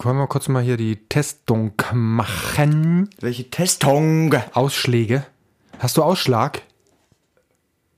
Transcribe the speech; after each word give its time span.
Können 0.00 0.18
wir 0.20 0.28
kurz 0.28 0.46
mal 0.46 0.62
hier 0.62 0.76
die 0.76 0.94
Testung 1.08 1.72
machen? 1.92 3.10
Welche 3.20 3.50
Testung? 3.50 4.32
Ausschläge. 4.54 5.26
Hast 5.80 5.96
du 5.96 6.04
Ausschlag? 6.04 6.62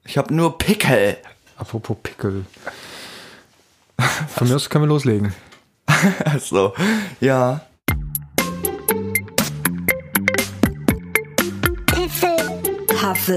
Ich 0.07 0.17
habe 0.17 0.33
nur 0.33 0.57
Pickel. 0.57 1.19
Apropos 1.59 1.99
Pickel. 2.03 2.47
Von 4.29 4.49
mir 4.49 4.57
aus 4.57 4.71
können 4.71 4.85
wir 4.85 4.89
loslegen. 4.89 5.35
Also, 6.25 6.73
ja. 7.21 7.61
Huffel. 13.03 13.37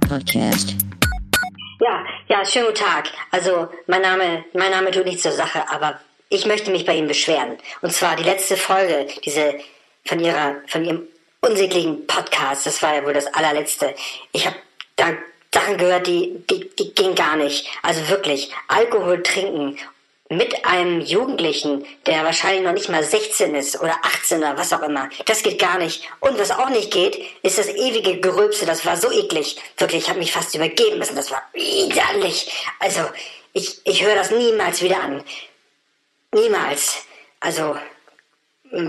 Podcast. 0.00 0.74
Ja, 1.78 2.04
ja, 2.26 2.44
schönen 2.44 2.66
guten 2.66 2.78
Tag. 2.78 3.10
Also, 3.30 3.68
mein 3.86 4.02
Name, 4.02 4.44
mein 4.54 4.72
Name 4.72 4.90
tut 4.90 5.04
nichts 5.04 5.22
zur 5.22 5.32
Sache, 5.32 5.62
aber 5.70 6.00
ich 6.28 6.46
möchte 6.46 6.70
mich 6.70 6.84
bei 6.84 6.94
Ihnen 6.96 7.08
beschweren. 7.08 7.58
Und 7.82 7.92
zwar 7.92 8.16
die 8.16 8.24
letzte 8.24 8.56
Folge, 8.56 9.06
diese 9.24 9.54
von 10.04 10.20
Ihrer, 10.20 10.56
von 10.66 10.84
Ihrem 10.84 11.08
unsäglichen 11.40 12.06
Podcast, 12.06 12.66
das 12.66 12.82
war 12.82 12.94
ja 12.94 13.04
wohl 13.04 13.12
das 13.12 13.26
allerletzte. 13.26 13.94
Ich 14.32 14.46
habe 14.46 14.56
da 14.96 15.12
Sachen 15.54 15.78
gehört, 15.78 16.06
die, 16.06 16.42
die, 16.50 16.68
die 16.78 16.94
ging 16.94 17.14
gar 17.14 17.36
nicht. 17.36 17.68
Also 17.82 18.08
wirklich, 18.08 18.50
Alkohol 18.68 19.22
trinken 19.22 19.78
mit 20.28 20.64
einem 20.64 21.00
Jugendlichen, 21.00 21.84
der 22.06 22.24
wahrscheinlich 22.24 22.64
noch 22.64 22.72
nicht 22.72 22.88
mal 22.88 23.04
16 23.04 23.54
ist 23.54 23.80
oder 23.80 23.94
18 24.02 24.38
oder 24.38 24.56
was 24.58 24.72
auch 24.72 24.82
immer. 24.82 25.08
Das 25.26 25.42
geht 25.42 25.58
gar 25.58 25.78
nicht. 25.78 26.08
Und 26.20 26.38
was 26.38 26.50
auch 26.50 26.70
nicht 26.70 26.92
geht, 26.92 27.18
ist 27.42 27.58
das 27.58 27.68
ewige 27.68 28.20
Gerülpse. 28.20 28.66
Das 28.66 28.84
war 28.84 28.96
so 28.96 29.12
eklig. 29.12 29.56
Wirklich, 29.76 30.02
ich 30.02 30.08
habe 30.08 30.18
mich 30.18 30.32
fast 30.32 30.54
übergeben 30.54 30.98
müssen. 30.98 31.16
Das 31.16 31.30
war 31.30 31.42
widerlich. 31.52 32.50
Also, 32.80 33.02
ich, 33.52 33.80
ich 33.84 34.04
höre 34.04 34.16
das 34.16 34.30
niemals 34.30 34.82
wieder 34.82 35.00
an. 35.00 35.22
Niemals. 36.34 37.04
Also, 37.38 37.76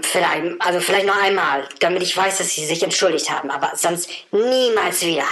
vielleicht, 0.01 0.61
also 0.61 0.79
vielleicht 0.79 1.05
noch 1.05 1.21
einmal, 1.21 1.69
damit 1.79 2.01
ich 2.01 2.17
weiß, 2.17 2.39
dass 2.39 2.49
sie 2.49 2.65
sich 2.65 2.81
entschuldigt 2.81 3.29
haben. 3.29 3.51
Aber 3.51 3.73
sonst 3.75 4.09
niemals 4.31 5.05
wieder. 5.05 5.27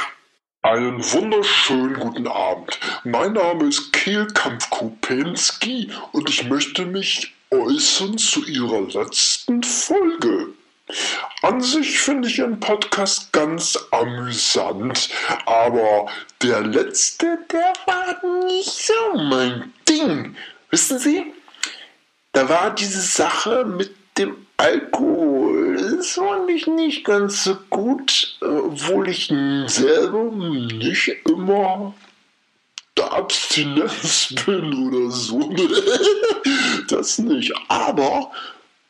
Einen 0.62 1.04
wunderschönen 1.12 1.96
guten 1.96 2.28
Abend. 2.28 2.80
Mein 3.04 3.34
Name 3.34 3.68
ist 3.68 3.92
Kehlkampf 3.94 4.70
Kopensky 4.70 5.90
und 6.12 6.30
ich 6.30 6.48
möchte 6.48 6.86
mich 6.86 7.34
äußern 7.50 8.18
zu 8.20 8.46
Ihrer 8.46 8.82
letzten 8.82 9.64
Folge. 9.64 10.50
An 11.42 11.62
sich 11.62 12.00
finde 12.00 12.28
ich 12.28 12.38
Ihren 12.38 12.60
Podcast 12.60 13.34
ganz 13.34 13.78
amüsant, 13.90 15.10
aber 15.46 16.06
der 16.44 16.62
letzte, 16.62 17.40
der 17.52 17.74
war 17.88 18.46
nicht 18.46 18.70
so 18.70 19.18
mein 19.18 19.74
Ding. 19.90 20.36
Wissen 20.70 21.00
Sie, 21.00 21.33
da 22.34 22.50
war 22.50 22.76
diese 22.76 23.02
Sache 23.02 23.66
mit 23.66 23.92
dem 24.18 24.36
Alkohol. 24.58 25.96
Das 25.98 26.12
fand 26.14 26.50
ich 26.50 26.68
nicht 26.68 27.06
ganz 27.06 27.44
so 27.44 27.58
gut, 27.70 28.38
obwohl 28.42 29.10
ich 29.10 29.32
selber 29.68 30.32
nicht 30.32 31.16
immer 31.30 31.94
der 32.98 33.14
Abstinenz 33.14 34.34
bin 34.46 34.74
oder 34.88 35.12
so. 35.12 35.40
Das 36.90 37.18
nicht. 37.18 37.54
Aber 37.70 38.32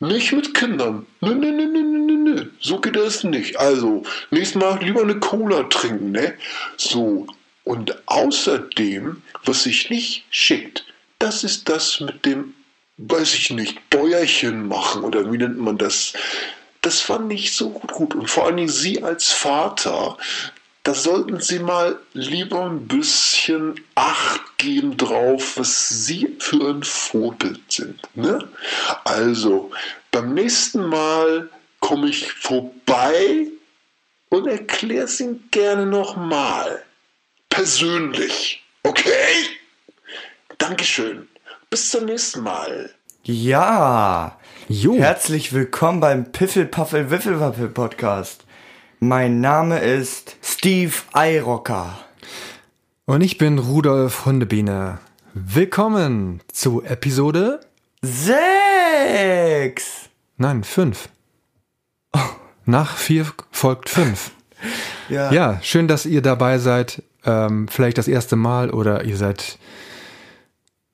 nicht 0.00 0.32
mit 0.32 0.52
Kindern. 0.52 1.06
Ne, 1.20 1.34
ne, 1.34 1.52
ne, 1.52 1.66
ne, 1.66 1.82
ne, 1.82 1.98
ne, 1.98 2.16
ne. 2.16 2.50
So 2.60 2.80
geht 2.80 2.96
das 2.96 3.24
nicht. 3.24 3.56
Also, 3.56 4.02
nächstes 4.30 4.60
Mal 4.60 4.82
lieber 4.82 5.02
eine 5.02 5.18
Cola 5.20 5.62
trinken, 5.64 6.10
ne? 6.10 6.34
So. 6.76 7.26
Und 7.62 7.96
außerdem, 8.06 9.22
was 9.44 9.62
sich 9.62 9.88
nicht 9.90 10.24
schickt, 10.30 10.84
das 11.18 11.44
ist 11.44 11.68
das 11.68 12.00
mit 12.00 12.26
dem 12.26 12.52
weiß 12.96 13.34
ich 13.34 13.50
nicht, 13.50 13.90
Bäuerchen 13.90 14.68
machen 14.68 15.04
oder 15.04 15.30
wie 15.32 15.38
nennt 15.38 15.58
man 15.58 15.78
das? 15.78 16.12
Das 16.80 17.00
fand 17.00 17.32
ich 17.32 17.52
so 17.52 17.70
gut. 17.70 18.14
Und 18.14 18.28
vor 18.28 18.46
allen 18.46 18.56
Dingen 18.56 18.68
Sie 18.68 19.02
als 19.02 19.32
Vater, 19.32 20.16
da 20.82 20.94
sollten 20.94 21.40
Sie 21.40 21.58
mal 21.58 21.98
lieber 22.12 22.66
ein 22.66 22.86
bisschen 22.86 23.80
Acht 23.94 24.58
geben 24.58 24.96
drauf, 24.96 25.56
was 25.56 25.88
Sie 25.88 26.36
für 26.38 26.68
ein 26.70 26.82
Vorbild 26.82 27.60
sind. 27.68 28.00
Ne? 28.14 28.46
Also, 29.04 29.70
beim 30.10 30.34
nächsten 30.34 30.86
Mal 30.86 31.48
komme 31.80 32.10
ich 32.10 32.30
vorbei 32.32 33.48
und 34.28 34.46
erkläre 34.46 35.04
es 35.04 35.20
Ihnen 35.20 35.48
gerne 35.50 35.86
nochmal. 35.86 36.84
Persönlich. 37.48 38.62
Okay? 38.82 39.46
Dankeschön. 40.58 41.28
Bis 41.74 41.90
zum 41.90 42.04
nächsten 42.04 42.44
Mal. 42.44 42.90
Ja. 43.24 44.38
Jo. 44.68 44.94
Herzlich 44.94 45.52
willkommen 45.52 45.98
beim 45.98 46.30
Piffel-Paffel 46.30 47.10
Wiffelwaffel 47.10 47.66
Podcast. 47.66 48.44
Mein 49.00 49.40
Name 49.40 49.80
ist 49.80 50.36
Steve 50.40 50.92
Eirocker. 51.12 51.98
Und 53.06 53.22
ich 53.22 53.38
bin 53.38 53.58
Rudolf 53.58 54.24
Hundebiene. 54.24 55.00
Willkommen 55.32 56.42
zu 56.52 56.84
Episode, 56.84 57.58
Sechs. 58.02 58.34
nein, 60.36 60.62
fünf. 60.62 61.08
Nach 62.66 62.96
vier 62.96 63.26
folgt 63.50 63.88
fünf. 63.88 64.30
Ja. 65.08 65.32
Ja, 65.32 65.58
schön, 65.60 65.88
dass 65.88 66.06
ihr 66.06 66.22
dabei 66.22 66.58
seid. 66.58 67.02
Ähm, 67.26 67.66
vielleicht 67.66 67.98
das 67.98 68.06
erste 68.06 68.36
Mal 68.36 68.70
oder 68.70 69.02
ihr 69.02 69.16
seid 69.16 69.58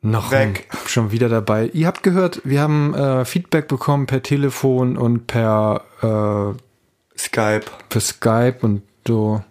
noch 0.02 0.30
Weg. 0.30 0.68
ein- 0.70 0.78
schon 0.86 1.10
wieder 1.12 1.28
dabei. 1.28 1.66
Ihr 1.72 1.86
habt 1.86 2.02
gehört, 2.02 2.40
wir 2.44 2.60
haben 2.60 2.94
äh, 2.94 3.24
Feedback 3.24 3.68
bekommen 3.68 4.06
per 4.06 4.22
Telefon 4.22 4.96
und 4.96 5.26
per, 5.26 5.82
äh, 6.02 7.18
Skype. 7.18 7.66
per 7.88 8.00
Skype 8.00 8.58
und 8.62 8.82
so. 9.06 9.42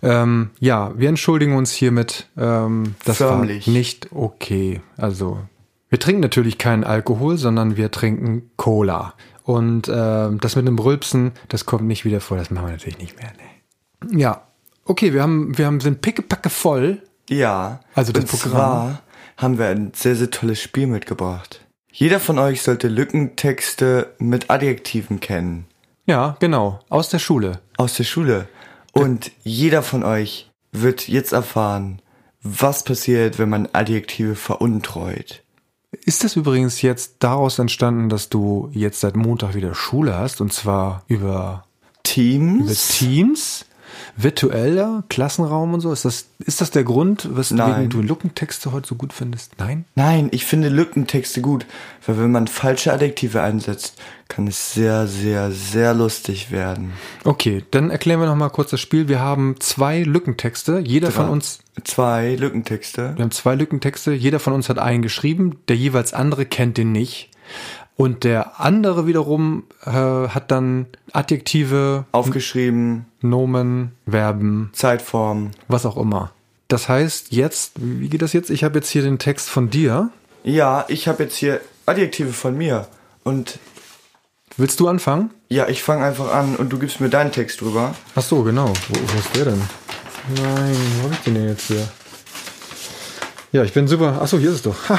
Ähm, 0.00 0.50
ja, 0.60 0.92
wir 0.96 1.08
entschuldigen 1.08 1.56
uns 1.56 1.72
hiermit. 1.72 2.28
Ähm, 2.36 2.94
das 3.04 3.16
Förmlich. 3.16 3.66
war 3.66 3.72
nicht 3.74 4.08
okay. 4.12 4.80
Also, 4.96 5.38
wir 5.88 5.98
trinken 5.98 6.20
natürlich 6.20 6.58
keinen 6.58 6.84
Alkohol, 6.84 7.36
sondern 7.36 7.76
wir 7.76 7.90
trinken 7.90 8.50
Cola. 8.56 9.14
Und 9.42 9.90
ähm, 9.92 10.38
das 10.40 10.54
mit 10.56 10.68
dem 10.68 10.78
Rülpsen, 10.78 11.32
das 11.48 11.64
kommt 11.66 11.84
nicht 11.84 12.04
wieder 12.04 12.20
vor. 12.20 12.36
Das 12.36 12.50
machen 12.50 12.66
wir 12.66 12.72
natürlich 12.72 12.98
nicht 12.98 13.16
mehr. 13.18 13.32
Nee. 14.06 14.20
Ja, 14.20 14.42
okay, 14.84 15.12
wir 15.14 15.22
haben, 15.22 15.56
wir 15.58 15.66
haben, 15.66 15.80
sind 15.80 16.00
pickepacke 16.02 16.50
voll. 16.50 17.02
Ja. 17.28 17.80
Also 17.94 18.12
das 18.12 18.26
Programm. 18.26 18.50
zwar 18.52 19.02
haben 19.38 19.56
wir 19.56 19.68
ein 19.68 19.92
sehr, 19.94 20.16
sehr 20.16 20.30
tolles 20.30 20.60
Spiel 20.60 20.86
mitgebracht. 20.86 21.64
Jeder 21.90 22.20
von 22.20 22.38
euch 22.38 22.62
sollte 22.62 22.88
Lückentexte 22.88 24.14
mit 24.18 24.50
Adjektiven 24.50 25.20
kennen. 25.20 25.66
Ja, 26.06 26.36
genau, 26.40 26.80
aus 26.90 27.08
der 27.08 27.18
Schule. 27.18 27.60
Aus 27.76 27.94
der 27.94 28.04
Schule. 28.04 28.48
Und 28.92 29.30
jeder 29.42 29.82
von 29.82 30.02
euch 30.02 30.50
wird 30.72 31.08
jetzt 31.08 31.32
erfahren, 31.32 32.02
was 32.42 32.82
passiert, 32.84 33.38
wenn 33.38 33.48
man 33.48 33.68
Adjektive 33.72 34.34
veruntreut. 34.34 35.42
Ist 35.90 36.24
das 36.24 36.36
übrigens 36.36 36.82
jetzt 36.82 37.16
daraus 37.20 37.58
entstanden, 37.58 38.08
dass 38.08 38.28
du 38.28 38.70
jetzt 38.72 39.00
seit 39.00 39.16
Montag 39.16 39.54
wieder 39.54 39.74
Schule 39.74 40.16
hast 40.16 40.40
und 40.40 40.52
zwar 40.52 41.04
über, 41.06 41.64
über 42.68 42.82
Teams? 42.82 43.64
Virtueller 44.16 45.04
Klassenraum 45.08 45.74
und 45.74 45.80
so? 45.80 45.92
Ist 45.92 46.04
das, 46.04 46.26
ist 46.38 46.60
das 46.60 46.70
der 46.70 46.84
Grund, 46.84 47.28
weswegen 47.36 47.88
du 47.88 48.02
Lückentexte 48.02 48.72
heute 48.72 48.88
so 48.88 48.94
gut 48.94 49.12
findest? 49.12 49.52
Nein? 49.58 49.84
Nein, 49.94 50.28
ich 50.32 50.44
finde 50.44 50.68
Lückentexte 50.68 51.40
gut, 51.40 51.66
weil 52.06 52.18
wenn 52.18 52.30
man 52.32 52.46
falsche 52.46 52.92
Adjektive 52.92 53.42
einsetzt, 53.42 53.98
kann 54.28 54.46
es 54.46 54.74
sehr, 54.74 55.06
sehr, 55.06 55.50
sehr 55.52 55.94
lustig 55.94 56.50
werden. 56.50 56.92
Okay, 57.24 57.64
dann 57.70 57.90
erklären 57.90 58.20
wir 58.20 58.26
noch 58.26 58.36
mal 58.36 58.50
kurz 58.50 58.70
das 58.70 58.80
Spiel. 58.80 59.08
Wir 59.08 59.20
haben 59.20 59.56
zwei 59.58 60.02
Lückentexte. 60.02 60.78
Jeder 60.78 61.10
von 61.10 61.28
uns, 61.28 61.60
Zwei 61.84 62.34
Lückentexte. 62.34 63.14
wir 63.16 63.22
haben 63.22 63.30
zwei 63.30 63.54
Lückentexte. 63.54 64.12
Jeder 64.12 64.40
von 64.40 64.52
uns 64.52 64.68
hat 64.68 64.78
einen 64.78 65.02
geschrieben. 65.02 65.58
Der 65.68 65.76
jeweils 65.76 66.12
andere 66.12 66.44
kennt 66.44 66.76
den 66.76 66.92
nicht. 66.92 67.30
Und 67.98 68.22
der 68.22 68.60
andere 68.60 69.06
wiederum 69.08 69.64
äh, 69.84 69.90
hat 69.90 70.50
dann 70.52 70.86
Adjektive, 71.12 72.04
Aufgeschrieben, 72.12 73.06
Nomen, 73.20 73.90
Verben, 74.08 74.70
Zeitform. 74.72 75.50
was 75.66 75.84
auch 75.84 75.96
immer. 75.96 76.30
Das 76.68 76.88
heißt, 76.88 77.32
jetzt, 77.32 77.72
wie 77.76 78.08
geht 78.08 78.22
das 78.22 78.32
jetzt? 78.32 78.50
Ich 78.50 78.62
habe 78.62 78.76
jetzt 78.78 78.88
hier 78.88 79.02
den 79.02 79.18
Text 79.18 79.50
von 79.50 79.68
dir. 79.68 80.10
Ja, 80.44 80.84
ich 80.86 81.08
habe 81.08 81.24
jetzt 81.24 81.36
hier 81.36 81.60
Adjektive 81.86 82.32
von 82.32 82.56
mir. 82.56 82.86
Und 83.24 83.58
Willst 84.56 84.78
du 84.80 84.86
anfangen? 84.88 85.30
ja, 85.48 85.66
ich 85.68 85.82
fange 85.82 86.04
einfach 86.04 86.32
an 86.32 86.54
und 86.56 86.70
du 86.72 86.78
gibst 86.78 87.00
mir 87.00 87.08
deinen 87.08 87.32
Text 87.32 87.60
drüber. 87.62 87.94
Ach 88.14 88.22
so, 88.22 88.42
genau. 88.44 88.68
Wo, 88.88 88.94
wo 88.94 89.18
ist 89.18 89.34
der 89.34 89.46
denn? 89.46 89.62
Nein, 90.36 90.76
wo 91.00 91.04
hab 91.08 91.12
ich 91.14 91.18
den 91.24 91.34
denn 91.34 91.48
jetzt 91.48 91.66
hier? 91.66 91.88
Ja, 93.50 93.64
ich 93.64 93.72
bin 93.72 93.88
super. 93.88 94.18
Ach 94.22 94.28
so, 94.28 94.38
hier 94.38 94.50
ist 94.50 94.56
es 94.56 94.62
doch. 94.62 94.88
Ha. 94.88 94.98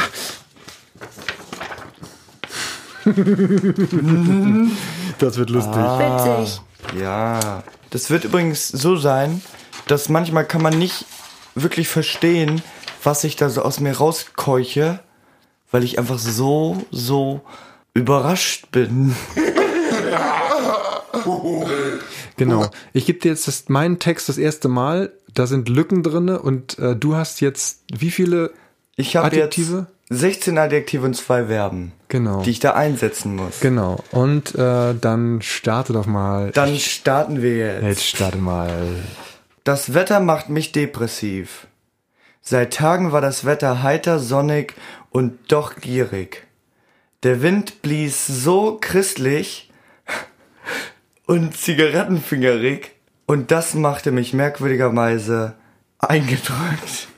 das 5.19 5.37
wird 5.37 5.49
lustig. 5.49 5.75
Witzig. 5.75 6.61
Ja. 6.99 7.63
Das 7.89 8.09
wird 8.09 8.25
übrigens 8.25 8.67
so 8.67 8.95
sein, 8.95 9.41
dass 9.87 10.09
manchmal 10.09 10.45
kann 10.45 10.61
man 10.61 10.77
nicht 10.77 11.05
wirklich 11.55 11.87
verstehen, 11.87 12.61
was 13.03 13.23
ich 13.23 13.35
da 13.35 13.49
so 13.49 13.63
aus 13.63 13.79
mir 13.79 13.97
rauskeuche, 13.97 14.99
weil 15.71 15.83
ich 15.83 15.97
einfach 15.97 16.19
so, 16.19 16.85
so 16.91 17.41
überrascht 17.93 18.71
bin. 18.71 19.15
Genau. 22.37 22.71
Ich 22.93 23.05
gebe 23.05 23.19
dir 23.19 23.29
jetzt 23.29 23.47
das, 23.47 23.67
meinen 23.67 23.99
Text 23.99 24.29
das 24.29 24.37
erste 24.37 24.69
Mal. 24.69 25.11
Da 25.33 25.45
sind 25.45 25.67
Lücken 25.67 26.03
drinne 26.03 26.41
und 26.41 26.79
äh, 26.79 26.95
du 26.95 27.15
hast 27.15 27.41
jetzt 27.41 27.83
wie 27.93 28.11
viele 28.11 28.51
Ich 28.95 29.17
habe 29.17 29.35
jetzt 29.35 29.57
Adjektive? 29.57 29.87
16 30.09 30.57
Adjektive 30.57 31.05
und 31.05 31.13
zwei 31.15 31.45
Verben, 31.45 31.91
Genau. 32.07 32.41
die 32.41 32.49
ich 32.49 32.59
da 32.59 32.73
einsetzen 32.73 33.35
muss. 33.35 33.59
Genau. 33.59 34.03
Und 34.11 34.55
äh, 34.55 34.95
dann 34.99 35.41
starte 35.41 35.93
doch 35.93 36.07
mal. 36.07 36.51
Dann 36.51 36.77
starten 36.77 37.41
wir 37.43 37.55
jetzt. 37.57 37.83
Jetzt 37.83 38.07
starte 38.07 38.39
mal. 38.39 38.71
Das 39.63 39.93
Wetter 39.93 40.19
macht 40.19 40.49
mich 40.49 40.71
depressiv. 40.71 41.67
Seit 42.41 42.73
Tagen 42.73 43.11
war 43.11 43.21
das 43.21 43.45
Wetter 43.45 43.83
heiter, 43.83 44.17
sonnig 44.17 44.73
und 45.11 45.37
doch 45.51 45.75
gierig. 45.75 46.47
Der 47.21 47.41
Wind 47.43 47.81
blies 47.83 48.25
so 48.25 48.77
christlich 48.81 49.69
und 51.27 51.55
zigarettenfingerig 51.55 52.91
und 53.27 53.51
das 53.51 53.75
machte 53.75 54.11
mich 54.11 54.33
merkwürdigerweise 54.33 55.53
eingedrückt. 55.99 57.09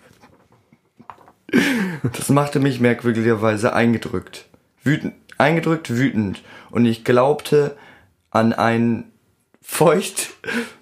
Das 2.18 2.30
machte 2.30 2.59
mich 2.59 2.80
merkwürdigerweise 2.80 3.74
eingedrückt. 3.74 4.45
Wütend, 4.83 5.13
eingedrückt, 5.38 5.89
wütend. 5.89 6.42
Und 6.69 6.86
ich 6.86 7.03
glaubte 7.03 7.77
an 8.30 8.53
ein 8.53 9.12
feucht, 9.62 10.31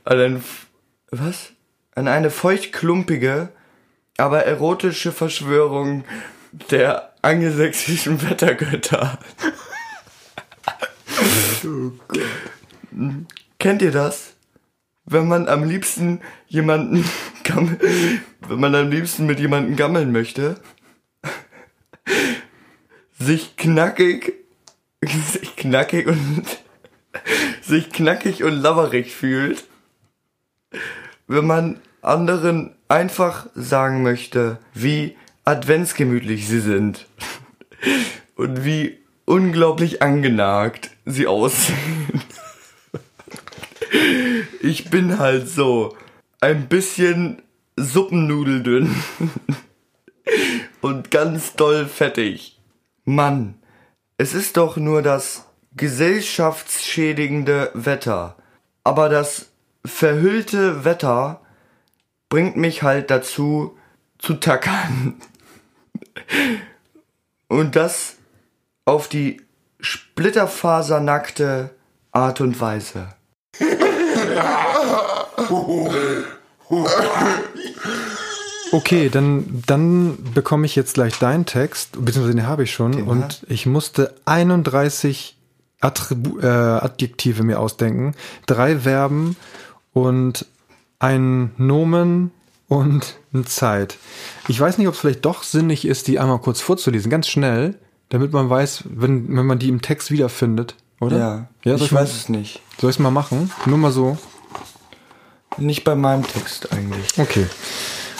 an 0.06 0.19
ein, 0.19 0.44
was? 1.12 1.51
An 1.95 2.07
eine 2.07 2.30
feuchtklumpige, 2.30 3.50
aber 4.18 4.45
erotische 4.45 5.12
Verschwörung 5.12 6.06
der 6.71 7.13
angelsächsischen 7.21 8.21
Wettergötter. 8.21 9.19
Kennt 13.60 13.81
ihr 13.81 13.92
das? 13.92 14.36
Wenn 15.11 15.27
man 15.27 15.47
am 15.47 15.63
liebsten 15.63 16.21
jemanden, 16.47 17.03
wenn 18.47 18.59
man 18.59 18.75
am 18.75 18.91
liebsten 18.91 19.25
mit 19.25 19.39
jemandem 19.39 19.75
gammeln 19.75 20.11
möchte, 20.11 20.61
sich 23.19 23.57
knackig, 23.57 24.33
sich 25.01 25.56
knackig 25.56 26.06
und, 26.06 26.45
sich 27.63 27.89
knackig 27.89 28.44
und 28.44 28.53
labberig 28.53 29.11
fühlt, 29.15 29.65
wenn 31.27 31.47
man 31.47 31.79
anderen 32.03 32.75
einfach 32.88 33.47
sagen 33.56 34.03
möchte, 34.03 34.59
wie 34.75 35.17
adventsgemütlich 35.44 36.47
sie 36.47 36.59
sind 36.59 37.07
und 38.35 38.63
wie 38.63 39.00
unglaublich 39.25 40.03
angenagt 40.03 40.91
sie 41.06 41.25
aussehen. 41.25 42.21
Ich 44.61 44.89
bin 44.89 45.19
halt 45.19 45.47
so 45.47 45.95
ein 46.41 46.67
bisschen 46.67 47.41
suppennudeldünn 47.75 48.94
und 50.81 51.11
ganz 51.11 51.56
doll 51.56 51.85
fettig. 51.85 52.59
Mann, 53.06 53.56
es 54.17 54.33
ist 54.33 54.57
doch 54.57 54.75
nur 54.77 55.01
das 55.01 55.45
gesellschaftsschädigende 55.75 57.71
Wetter. 57.73 58.35
Aber 58.83 59.07
das 59.07 59.50
verhüllte 59.85 60.83
Wetter 60.83 61.41
bringt 62.27 62.57
mich 62.57 62.83
halt 62.83 63.09
dazu, 63.09 63.77
zu 64.17 64.33
tackern. 64.35 65.15
Und 67.47 67.75
das 67.75 68.17
auf 68.85 69.07
die 69.07 69.41
splitterfasernackte 69.79 71.71
Art 72.11 72.41
und 72.41 72.59
Weise. 72.59 73.15
Okay, 78.71 79.09
dann, 79.09 79.63
dann 79.65 80.18
bekomme 80.33 80.65
ich 80.65 80.75
jetzt 80.75 80.94
gleich 80.94 81.18
deinen 81.18 81.45
Text, 81.45 81.94
beziehungsweise 81.94 82.36
den 82.38 82.47
habe 82.47 82.63
ich 82.63 82.71
schon. 82.71 83.01
und 83.03 83.45
ich 83.47 83.65
musste 83.65 84.13
31 84.25 85.36
Attribu 85.81 86.39
äh, 86.39 86.45
Adjektive 86.45 87.44
mir 87.44 87.59
ausdenken, 87.59 88.13
drei 88.45 88.80
Verben 88.80 89.38
und 89.94 90.45
ein 91.00 91.51
Nomen 91.57 92.31
und 92.68 93.18
eine 93.33 93.45
Zeit. 93.45 93.97
Ich 94.47 94.59
weiß 94.59 94.77
nicht, 94.77 94.88
ob 94.88 94.94
es 94.94 95.00
vielleicht 95.00 95.25
doch 95.25 95.44
sinnig 95.44 95.85
ist, 95.85 96.07
die 96.07 96.19
einmal 96.19 96.39
kurz 96.39 96.62
vorzulesen, 96.62 97.09
ganz 97.09 97.27
schnell, 97.27 97.75
damit 98.09 98.33
man 98.33 98.50
weiß, 98.50 98.83
wenn, 98.89 99.35
wenn 99.35 99.45
man 99.45 99.59
die 99.59 99.69
im 99.69 99.81
Text 99.81 100.12
wiederfindet, 100.12 100.75
oder? 100.99 101.17
Ja, 101.17 101.47
ja 101.63 101.75
ich 101.75 101.91
weiß 101.91 102.13
es 102.13 102.29
nicht. 102.29 102.61
Soll 102.79 102.89
ich 102.89 102.97
es 102.97 102.99
mal 102.99 103.11
machen? 103.11 103.51
Nur 103.65 103.77
mal 103.77 103.91
so. 103.91 104.17
Nicht 105.57 105.83
bei 105.83 105.95
meinem 105.95 106.25
Text 106.25 106.71
eigentlich. 106.71 107.17
Okay. 107.17 107.47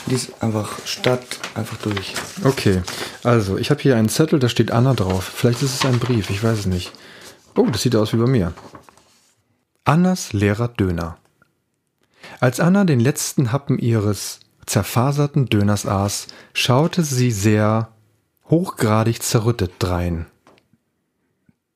Lies 0.08 0.32
einfach 0.42 0.80
statt 0.86 1.24
einfach 1.56 1.78
durch. 1.78 2.14
Okay, 2.44 2.82
also 3.24 3.58
ich 3.58 3.70
habe 3.70 3.82
hier 3.82 3.96
einen 3.96 4.10
Zettel, 4.10 4.40
da 4.40 4.50
steht 4.50 4.72
Anna 4.72 4.94
drauf. 4.94 5.24
Vielleicht 5.24 5.62
ist 5.62 5.76
es 5.76 5.86
ein 5.86 6.00
Brief, 6.00 6.30
ich 6.30 6.44
weiß 6.44 6.60
es 6.60 6.66
nicht. 6.66 6.92
Oh, 7.56 7.68
das 7.72 7.82
sieht 7.82 7.96
aus 7.96 8.14
wie 8.14 8.18
bei 8.18 8.28
mir. 8.28 8.54
Annas 9.84 10.34
leerer 10.34 10.68
Döner. 10.68 11.18
Als 12.40 12.60
Anna 12.60 12.86
den 12.86 13.00
letzten 13.00 13.52
Happen 13.52 13.78
ihres 13.78 14.40
zerfaserten 14.66 15.48
Döners 15.48 15.86
aß, 15.86 16.28
schaute 16.54 17.04
sie 17.04 17.32
sehr 17.32 17.90
hochgradig 18.50 19.22
zerrüttet 19.22 19.74
drein. 19.80 20.28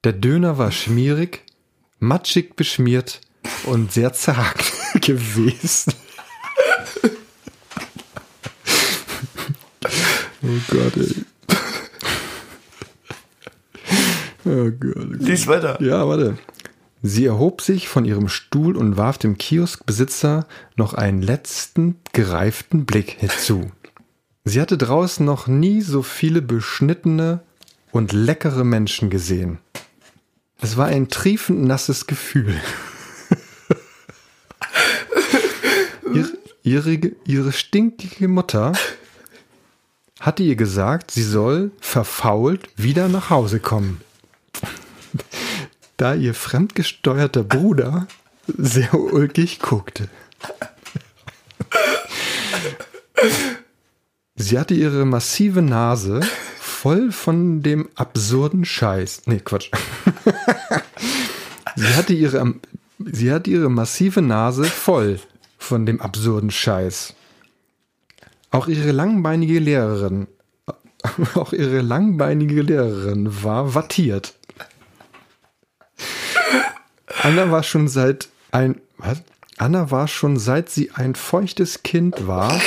Der 0.03 0.11
Döner 0.11 0.57
war 0.57 0.73
schmierig, 0.73 1.43
matschig 1.99 2.57
beschmiert 2.57 3.21
und 3.63 3.93
sehr 3.93 4.11
zerhackt 4.11 4.73
gewesen. 5.01 5.93
Oh 10.41 10.59
Gott, 10.69 10.97
ey. 10.97 11.25
Oh 14.45 14.71
Gott. 14.71 15.21
Lies 15.21 15.47
weiter. 15.47 15.81
Ja, 15.81 16.05
warte. 16.05 16.37
Sie 17.01 17.25
erhob 17.25 17.61
sich 17.61 17.87
von 17.87 18.03
ihrem 18.03 18.27
Stuhl 18.27 18.75
und 18.75 18.97
warf 18.97 19.17
dem 19.17 19.37
Kioskbesitzer 19.37 20.47
noch 20.75 20.93
einen 20.93 21.21
letzten 21.21 21.95
gereiften 22.11 22.85
Blick 22.85 23.11
hinzu. 23.19 23.71
Sie 24.43 24.59
hatte 24.59 24.77
draußen 24.77 25.25
noch 25.25 25.47
nie 25.47 25.79
so 25.79 26.01
viele 26.01 26.41
beschnittene 26.41 27.39
und 27.91 28.11
leckere 28.11 28.65
Menschen 28.65 29.09
gesehen. 29.09 29.59
Es 30.61 30.77
war 30.77 30.87
ein 30.87 31.09
triefend 31.09 31.63
nasses 31.65 32.07
Gefühl. 32.07 32.59
ihre, 36.13 36.37
ihre, 36.63 37.11
ihre 37.25 37.51
stinkige 37.51 38.27
Mutter 38.27 38.73
hatte 40.19 40.43
ihr 40.43 40.55
gesagt, 40.55 41.11
sie 41.11 41.23
soll 41.23 41.71
verfault 41.81 42.69
wieder 42.77 43.09
nach 43.09 43.29
Hause 43.29 43.59
kommen 43.59 43.99
da 45.97 46.13
ihr 46.13 46.33
fremdgesteuerter 46.33 47.43
Bruder 47.43 48.07
sehr 48.45 48.93
ulkig 48.93 49.59
guckte. 49.59 50.09
Sie 54.35 54.59
hatte 54.59 54.73
ihre 54.73 55.05
massive 55.05 55.61
Nase 55.61 56.19
voll 56.83 57.13
von 57.13 57.61
dem 57.61 57.87
absurden 57.95 58.65
Scheiß. 58.65 59.21
Nee, 59.25 59.39
Quatsch. 59.39 59.71
Sie 61.77 61.87
hatte 61.95 62.11
ihre, 62.11 62.55
sie 62.99 63.31
hatte 63.31 63.49
ihre 63.49 63.69
massive 63.69 64.21
Nase 64.21 64.65
voll 64.65 65.17
von 65.57 65.85
dem 65.85 66.01
absurden 66.01 66.51
Scheiß. 66.51 67.13
Auch 68.51 68.67
ihre 68.67 68.91
langbeinige 68.91 69.59
Lehrerin, 69.59 70.27
auch 71.35 71.53
ihre 71.53 71.79
langbeinige 71.79 72.61
Lehrerin 72.61 73.43
war 73.43 73.73
wattiert. 73.75 74.33
Anna 77.21 77.49
war 77.49 77.63
schon 77.63 77.87
seit 77.87 78.27
ein 78.51 78.81
was? 78.97 79.23
Anna 79.57 79.89
war 79.89 80.09
schon 80.09 80.37
seit 80.37 80.69
sie 80.69 80.91
ein 80.91 81.15
feuchtes 81.15 81.83
Kind 81.83 82.27
war 82.27 82.59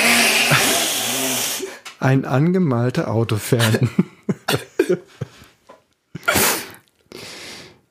ein 2.01 2.25
angemalter 2.25 3.11
Autofan. 3.11 3.91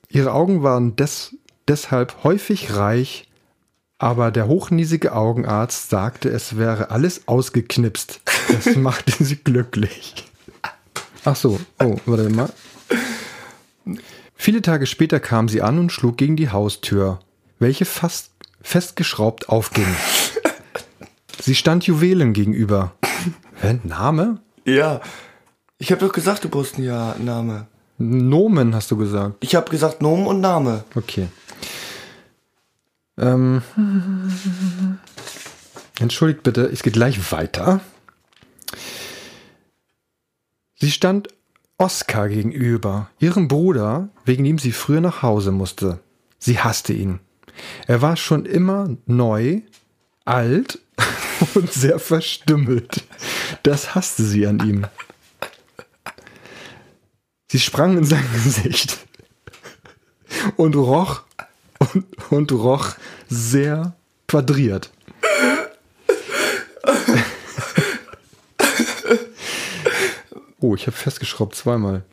Ihre 0.10 0.32
Augen 0.32 0.64
waren 0.64 0.96
des, 0.96 1.36
deshalb 1.68 2.24
häufig 2.24 2.76
reich, 2.76 3.28
aber 3.98 4.32
der 4.32 4.48
hochnäsige 4.48 5.14
Augenarzt 5.14 5.90
sagte, 5.90 6.30
es 6.30 6.58
wäre 6.58 6.90
alles 6.92 7.28
ausgeknipst. 7.28 8.22
Das 8.50 8.76
machte 8.78 9.24
sie 9.24 9.38
glücklich. 9.38 10.26
Ach 11.24 11.36
so, 11.36 11.60
oh, 11.80 11.98
warte 12.06 12.30
mal. 12.30 12.50
Viele 14.36 14.62
Tage 14.62 14.86
später 14.86 15.20
kam 15.20 15.50
sie 15.50 15.62
an 15.62 15.80
und 15.80 15.92
schlug 15.92 16.18
gegen 16.18 16.36
die 16.36 16.50
Haustür, 16.50 17.20
welche 17.60 17.86
fast 17.86 18.32
festgeschraubt 18.62 19.50
aufging. 19.50 19.88
Sie 21.42 21.56
stand 21.56 21.86
Juwelen 21.86 22.34
gegenüber. 22.34 22.94
Hä, 23.66 23.80
Name? 23.84 24.38
Ja, 24.66 25.02
Ich 25.80 25.92
habe 25.92 26.06
doch 26.06 26.14
gesagt, 26.14 26.44
du 26.44 26.50
brauchst 26.50 26.76
einen 26.76 26.86
ja 26.86 27.16
Name. 27.18 27.66
Nomen 27.98 28.76
hast 28.76 28.92
du 28.92 28.96
gesagt. 28.96 29.38
Ich 29.40 29.56
habe 29.56 29.72
gesagt 29.72 30.04
Nomen 30.04 30.28
und 30.28 30.40
Name. 30.40 30.84
Okay. 30.94 31.30
Ähm, 33.18 33.64
entschuldigt 36.00 36.44
bitte, 36.44 36.66
es 36.66 36.84
geht 36.84 36.94
gleich 36.94 37.32
weiter. 37.32 37.82
Sie 40.76 40.92
stand 40.92 41.30
Oskar 41.80 42.30
gegenüber, 42.30 43.10
ihrem 43.20 43.48
Bruder, 43.48 44.10
wegen 44.26 44.44
dem 44.44 44.60
sie 44.60 44.74
früher 44.74 45.02
nach 45.02 45.24
Hause 45.24 45.52
musste. 45.52 46.02
Sie 46.38 46.60
hasste 46.60 46.94
ihn. 46.94 47.20
Er 47.88 48.04
war 48.04 48.16
schon 48.16 48.46
immer 48.46 48.96
neu, 49.08 49.62
alt 50.24 50.85
und 51.56 51.72
sehr 51.72 52.00
verstümmelt. 52.00 53.04
Das 53.64 53.96
hasste 53.96 54.24
sie 54.24 54.46
an 54.48 54.60
ihm. 54.60 54.88
Sie 57.52 57.60
sprang 57.60 57.98
in 57.98 58.06
sein 58.06 58.28
Gesicht 58.44 58.98
und 60.58 60.76
roch 60.76 61.22
und, 61.80 62.06
und 62.32 62.52
roch 62.52 62.96
sehr 63.30 63.96
quadriert. 64.28 64.92
Oh, 70.60 70.74
ich 70.76 70.88
habe 70.88 70.98
festgeschraubt 70.98 71.56
zweimal. 71.56 72.04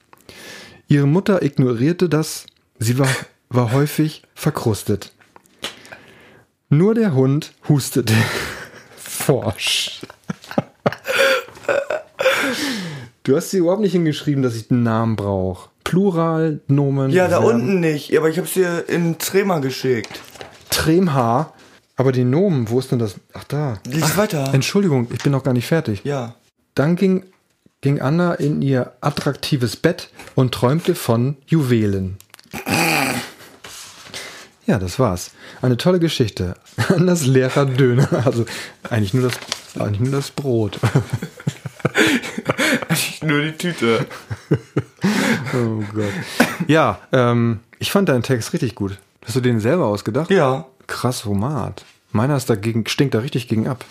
Ihre 0.89 1.07
Mutter 1.07 1.43
ignorierte 1.43 2.09
das. 2.09 2.45
Sie 2.79 2.99
war, 2.99 3.09
war 3.49 3.73
häufig 3.73 4.23
verkrustet. 4.35 5.13
Nur 6.69 6.95
der 6.95 7.15
Hund 7.15 7.55
hustete 7.69 8.15
forsch. 9.23 10.01
Du 13.23 13.37
hast 13.37 13.51
sie 13.51 13.59
überhaupt 13.59 13.81
nicht 13.83 13.93
hingeschrieben, 13.93 14.43
dass 14.43 14.57
ich 14.57 14.71
einen 14.71 14.83
Namen 14.83 15.17
brauche. 15.17 15.71
Plural, 15.85 16.61
Nomen. 16.67 17.11
Ja, 17.11 17.29
da 17.29 17.41
Verben. 17.41 17.61
unten 17.61 17.81
nicht. 17.81 18.17
Aber 18.17 18.29
ich 18.29 18.39
habe 18.39 18.49
dir 18.49 18.89
in 18.89 19.19
Trema 19.19 19.61
geschickt. 19.61 20.21
Tremhaar. 20.71 21.55
Aber 21.97 22.11
die 22.11 22.25
Nomen, 22.25 22.69
wo 22.71 22.79
ist 22.79 22.91
denn 22.91 22.99
das? 22.99 23.17
Ach, 23.33 23.45
da. 23.45 23.79
Lies 23.87 24.17
weiter. 24.17 24.53
Entschuldigung, 24.53 25.07
ich 25.13 25.23
bin 25.23 25.31
noch 25.33 25.45
gar 25.45 25.53
nicht 25.53 25.67
fertig. 25.67 26.01
Ja. 26.05 26.35
Dann 26.75 26.97
ging, 26.97 27.25
ging 27.81 28.01
Anna 28.01 28.35
in 28.35 28.63
ihr 28.63 28.93
attraktives 29.01 29.77
Bett 29.77 30.09
und 30.35 30.53
träumte 30.53 30.95
von 30.95 31.37
Juwelen. 31.47 32.17
Ja, 34.67 34.79
das 34.79 34.99
war's. 34.99 35.33
Eine 35.61 35.77
tolle 35.77 35.99
Geschichte. 35.99 36.55
Annas 36.89 37.27
leerer 37.27 37.67
Döner. 37.67 38.09
Also 38.25 38.45
eigentlich 38.89 39.15
nur 39.15 39.25
das, 39.29 39.39
eigentlich 39.79 40.01
nur 40.01 40.13
das 40.13 40.31
Brot. 40.31 40.79
Nur 43.23 43.43
die 43.43 43.53
Tüte. 43.53 44.07
Oh 45.55 45.83
Gott. 45.93 46.13
Ja, 46.69 47.01
ähm, 47.11 47.61
ich 47.79 47.91
fand 47.91 48.09
deinen 48.09 48.23
Text 48.23 48.53
richtig 48.53 48.75
gut. 48.75 48.99
Hast 49.25 49.37
du 49.37 49.41
den 49.41 49.61
selber 49.61 49.87
ausgedacht? 49.87 50.31
Ja. 50.31 50.67
Krass 50.87 51.21
Format. 51.21 51.85
Meiner 52.13 52.37
ist 52.37 52.49
dagegen, 52.49 52.87
stinkt 52.87 53.15
da 53.15 53.19
richtig 53.19 53.49
gegen 53.49 53.67
ab. 53.67 53.85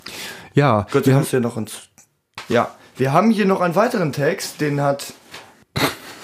Ja, 0.54 0.88
Gott, 0.92 0.94
wir 0.94 1.01
du 1.01 1.12
haben, 1.12 1.22
hast 1.22 1.34
ja 1.34 1.40
noch 1.40 1.58
uns. 1.58 1.90
Ja. 2.48 2.72
Wir 2.96 3.13
haben 3.13 3.30
hier 3.30 3.46
noch 3.46 3.62
einen 3.62 3.75
weiteren 3.75 4.13
Text, 4.13 4.62
den 4.62 4.82
hat 4.82 5.13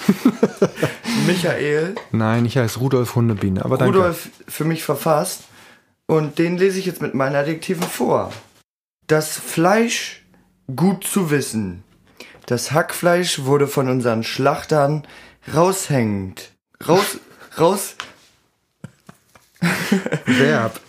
Michael 1.27 1.95
nein, 2.11 2.45
ich 2.45 2.57
heiße 2.57 2.79
Rudolf 2.79 3.15
Hundebiene, 3.15 3.63
aber 3.63 3.77
danke. 3.77 3.97
Rudolf 3.97 4.29
für 4.47 4.65
mich 4.65 4.83
verfasst. 4.83 5.43
Und 6.05 6.39
den 6.39 6.57
lese 6.57 6.79
ich 6.79 6.85
jetzt 6.85 7.01
mit 7.01 7.13
meinen 7.13 7.35
Adjektiven 7.35 7.83
vor. 7.83 8.31
Das 9.07 9.37
Fleisch 9.37 10.25
gut 10.73 11.03
zu 11.03 11.31
wissen. 11.31 11.83
Das 12.45 12.71
Hackfleisch 12.71 13.43
wurde 13.43 13.67
von 13.67 13.89
unseren 13.89 14.23
Schlachtern 14.23 15.05
raushängend. 15.53 16.51
Raus, 16.87 17.17
raus, 17.59 17.95
Verb. 20.25 20.79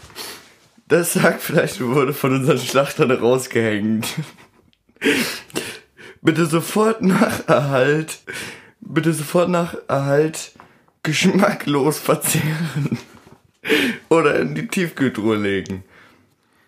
Das 0.86 1.16
Hackfleisch 1.16 1.80
wurde 1.80 2.14
von 2.14 2.34
unseren 2.34 2.58
Schlachtern 2.58 3.10
rausgehängt. 3.10 4.06
Bitte 6.22 6.46
sofort 6.46 7.02
nach 7.02 7.46
Erhalt, 7.48 8.20
bitte 8.88 9.12
sofort 9.12 9.48
nach 9.48 9.74
Erhalt 9.86 10.52
geschmacklos 11.02 11.98
verzehren 11.98 12.98
oder 14.08 14.40
in 14.40 14.54
die 14.54 14.66
Tiefkühltruhe 14.66 15.36
legen. 15.36 15.84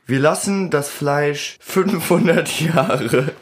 Wir 0.07 0.19
lassen 0.19 0.71
das 0.71 0.89
Fleisch 0.89 1.57
500 1.61 2.61
Jahre 2.61 3.33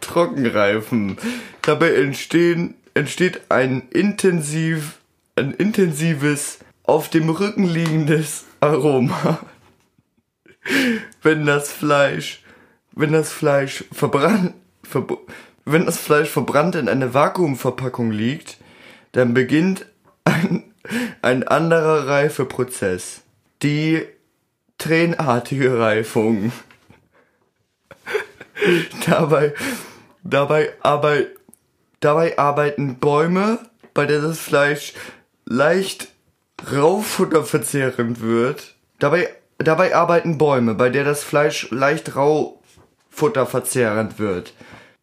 trocken 0.00 0.46
reifen. 0.46 1.16
Dabei 1.62 1.94
entstehen, 1.94 2.74
entsteht 2.94 3.40
ein 3.50 3.88
intensiv, 3.90 4.98
ein 5.36 5.52
intensives, 5.52 6.58
auf 6.84 7.08
dem 7.08 7.30
Rücken 7.30 7.64
liegendes 7.64 8.44
Aroma. 8.60 9.38
Wenn 11.22 11.46
das 11.46 11.72
Fleisch, 11.72 12.42
wenn 12.92 13.12
das 13.12 13.32
Fleisch 13.32 13.84
verbrannt, 13.92 14.54
verb 14.82 15.18
wenn 15.64 15.86
das 15.86 15.98
Fleisch 15.98 16.28
verbrannt 16.28 16.74
in 16.74 16.88
einer 16.88 17.14
Vakuumverpackung 17.14 18.10
liegt, 18.10 18.58
dann 19.12 19.34
beginnt 19.34 19.86
ein, 20.24 20.64
ein 21.22 21.46
anderer 21.46 22.08
Reifeprozess. 22.08 23.22
Die 23.62 24.04
tränenartige 24.78 25.78
Reifung. 25.78 26.50
dabei, 29.06 29.54
dabei, 30.24 30.72
arbeit, 30.80 31.28
dabei 32.00 32.36
arbeiten 32.38 32.98
Bäume, 32.98 33.60
bei 33.94 34.06
der 34.06 34.20
das 34.20 34.40
Fleisch 34.40 34.94
leicht 35.44 36.08
raufutterverzehrend 36.72 38.20
wird. 38.20 38.74
Dabei, 38.98 39.28
dabei 39.58 39.94
arbeiten 39.94 40.38
Bäume, 40.38 40.74
bei 40.74 40.88
der 40.88 41.04
das 41.04 41.22
Fleisch 41.22 41.70
leicht 41.70 42.16
raufutterverzehrend 42.16 44.18
wird. 44.18 44.54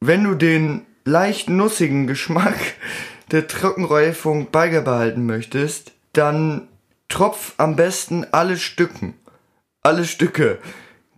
Wenn 0.01 0.23
du 0.23 0.33
den 0.33 0.85
leicht 1.03 1.49
nussigen 1.49 2.07
Geschmack 2.07 2.57
der 3.31 3.47
Trockenreifung 3.47 4.49
beibehalten 4.49 5.25
möchtest, 5.25 5.91
dann 6.13 6.67
tropf 7.09 7.53
am 7.57 7.75
besten 7.75 8.25
alle 8.31 8.57
Stücken, 8.57 9.13
alle 9.81 10.05
Stücke, 10.05 10.59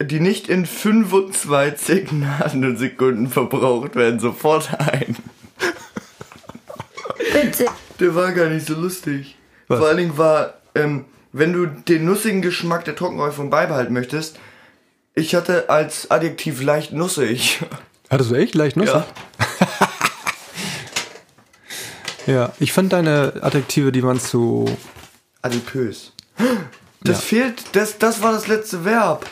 die 0.01 0.19
nicht 0.19 0.49
in 0.49 0.65
25 0.65 2.11
Nanosekunden 2.11 3.27
verbraucht 3.27 3.95
werden, 3.95 4.19
sofort 4.19 4.71
ein. 4.79 5.15
Bitte. 7.33 7.67
Der 7.99 8.15
war 8.15 8.31
gar 8.31 8.49
nicht 8.49 8.65
so 8.65 8.73
lustig. 8.73 9.37
Vor 9.67 9.87
allen 9.87 9.97
Dingen 9.97 10.17
war, 10.17 10.55
ähm, 10.73 11.05
wenn 11.31 11.53
du 11.53 11.67
den 11.67 12.03
nussigen 12.03 12.41
Geschmack 12.41 12.83
der 12.85 12.95
Trockenreifung 12.95 13.51
beibehalten 13.51 13.93
möchtest, 13.93 14.39
ich 15.13 15.35
hatte 15.35 15.69
als 15.69 16.09
Adjektiv 16.09 16.61
leicht 16.63 16.93
nussig. 16.93 17.59
Hattest 18.11 18.29
du 18.31 18.35
echt 18.35 18.53
leicht 18.55 18.75
Nuss? 18.77 18.89
Ja. 18.89 19.05
ja. 22.27 22.51
Ich 22.59 22.73
fand 22.73 22.93
deine 22.93 23.33
Adjektive, 23.41 23.91
die 23.91 24.03
waren 24.03 24.19
zu. 24.19 24.65
Adipös. 25.41 26.13
Das 27.03 27.17
Ja. 27.17 27.21
fehlt, 27.25 27.63
das, 27.75 27.97
das 27.97 28.21
war 28.21 28.31
das 28.31 28.47
letzte 28.47 28.85
Verb. 28.85 29.25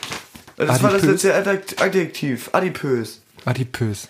Das 0.56 0.82
war 0.82 0.90
das 0.90 1.02
Adipös? 1.04 1.22
letzte 1.22 1.34
Adjekt- 1.36 1.80
Adjektiv. 1.82 2.50
Adipös. 2.52 3.20
Adipös. 3.44 4.08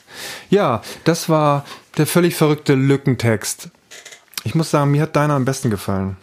Ja, 0.48 0.82
das 1.04 1.28
war 1.28 1.64
der 1.98 2.06
völlig 2.06 2.34
verrückte 2.34 2.74
Lückentext. 2.74 3.68
Ich 4.44 4.54
muss 4.54 4.70
sagen, 4.70 4.90
mir 4.92 5.02
hat 5.02 5.14
deiner 5.16 5.34
am 5.34 5.44
besten 5.44 5.68
gefallen. 5.70 6.16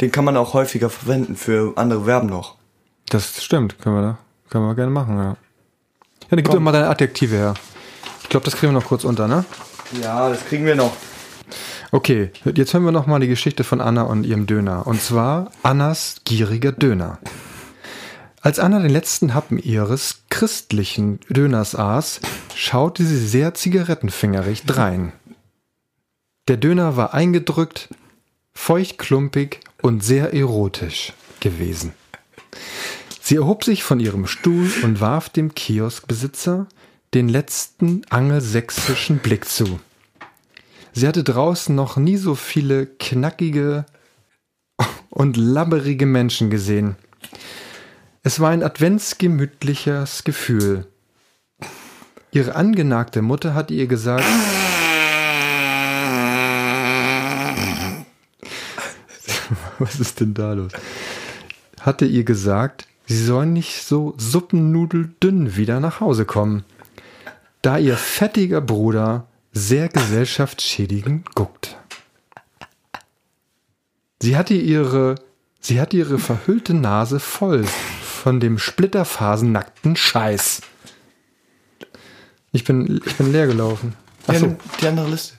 Den 0.00 0.10
kann 0.10 0.24
man 0.24 0.36
auch 0.38 0.54
häufiger 0.54 0.88
verwenden 0.88 1.36
für 1.36 1.74
andere 1.76 2.04
Verben 2.04 2.28
noch. 2.28 2.56
Das 3.10 3.44
stimmt, 3.44 3.78
können 3.78 3.96
wir 3.96 4.02
da. 4.02 4.18
Können 4.48 4.66
wir 4.66 4.74
gerne 4.74 4.90
machen, 4.90 5.16
ja. 5.18 5.24
Ja, 5.24 5.36
dann 6.30 6.36
gib 6.38 6.46
Komm. 6.46 6.54
doch 6.56 6.60
mal 6.62 6.72
deine 6.72 6.88
Adjektive 6.88 7.36
her. 7.36 7.54
Ich 8.30 8.32
glaube, 8.32 8.44
das 8.44 8.54
kriegen 8.54 8.72
wir 8.72 8.78
noch 8.78 8.86
kurz 8.86 9.02
unter, 9.02 9.26
ne? 9.26 9.44
Ja, 10.00 10.28
das 10.28 10.46
kriegen 10.46 10.64
wir 10.64 10.76
noch. 10.76 10.96
Okay, 11.90 12.30
jetzt 12.54 12.72
hören 12.72 12.84
wir 12.84 12.92
noch 12.92 13.08
mal 13.08 13.18
die 13.18 13.26
Geschichte 13.26 13.64
von 13.64 13.80
Anna 13.80 14.02
und 14.02 14.22
ihrem 14.22 14.46
Döner. 14.46 14.86
Und 14.86 15.02
zwar 15.02 15.50
Annas 15.64 16.20
gieriger 16.24 16.70
Döner. 16.70 17.18
Als 18.40 18.60
Anna 18.60 18.78
den 18.78 18.92
letzten 18.92 19.34
Happen 19.34 19.58
ihres 19.58 20.22
christlichen 20.28 21.18
Döners 21.28 21.74
aß, 21.74 22.20
schaute 22.54 23.04
sie 23.04 23.18
sehr 23.18 23.54
zigarettenfingerig 23.54 24.62
drein. 24.64 25.12
Der 26.46 26.56
Döner 26.56 26.96
war 26.96 27.12
eingedrückt, 27.14 27.88
feuchtklumpig 28.54 29.58
und 29.82 30.04
sehr 30.04 30.32
erotisch 30.34 31.14
gewesen. 31.40 31.94
Sie 33.20 33.34
erhob 33.34 33.64
sich 33.64 33.82
von 33.82 33.98
ihrem 33.98 34.28
Stuhl 34.28 34.70
und 34.84 35.00
warf 35.00 35.30
dem 35.30 35.52
Kioskbesitzer 35.52 36.68
den 37.14 37.28
letzten 37.28 38.02
angelsächsischen 38.10 39.18
Blick 39.18 39.46
zu. 39.46 39.80
Sie 40.92 41.08
hatte 41.08 41.24
draußen 41.24 41.74
noch 41.74 41.96
nie 41.96 42.16
so 42.16 42.34
viele 42.36 42.86
knackige 42.86 43.84
und 45.08 45.36
labberige 45.36 46.06
Menschen 46.06 46.50
gesehen. 46.50 46.96
Es 48.22 48.38
war 48.38 48.50
ein 48.50 48.62
adventsgemütliches 48.62 50.24
Gefühl. 50.24 50.86
Ihre 52.32 52.54
angenagte 52.54 53.22
Mutter 53.22 53.54
hatte 53.54 53.74
ihr 53.74 53.88
gesagt, 53.88 54.24
was 59.80 59.98
ist 59.98 60.20
denn 60.20 60.34
da 60.34 60.52
los? 60.52 60.70
Hatte 61.80 62.04
ihr 62.04 62.22
gesagt, 62.22 62.86
sie 63.06 63.24
soll 63.24 63.46
nicht 63.46 63.82
so 63.82 64.14
suppennudeldünn 64.16 65.56
wieder 65.56 65.80
nach 65.80 65.98
Hause 66.00 66.24
kommen 66.24 66.64
da 67.62 67.78
ihr 67.78 67.96
fettiger 67.96 68.60
Bruder 68.60 69.26
sehr 69.52 69.88
gesellschaftsschädigend 69.88 71.34
guckt. 71.34 71.76
Sie 74.22 74.36
hatte 74.36 74.54
ihre, 74.54 75.16
sie 75.60 75.80
hatte 75.80 75.96
ihre 75.96 76.18
verhüllte 76.18 76.74
Nase 76.74 77.20
voll 77.20 77.64
von 77.64 78.40
dem 78.40 78.58
splitterfasennackten 78.58 79.96
Scheiß. 79.96 80.62
Ich 82.52 82.64
bin, 82.64 83.00
ich 83.04 83.16
bin 83.16 83.32
leer 83.32 83.46
gelaufen. 83.46 83.94
Ja, 84.26 84.34
Achso. 84.34 84.46
nimm 84.46 84.56
die 84.80 84.86
andere 84.86 85.08
Liste. 85.08 85.34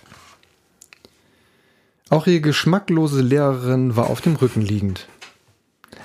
Auch 2.09 2.27
ihre 2.27 2.41
geschmacklose 2.41 3.21
Lehrerin 3.21 3.95
war 3.95 4.09
auf 4.09 4.21
dem 4.21 4.35
Rücken 4.35 4.61
liegend. 4.61 5.07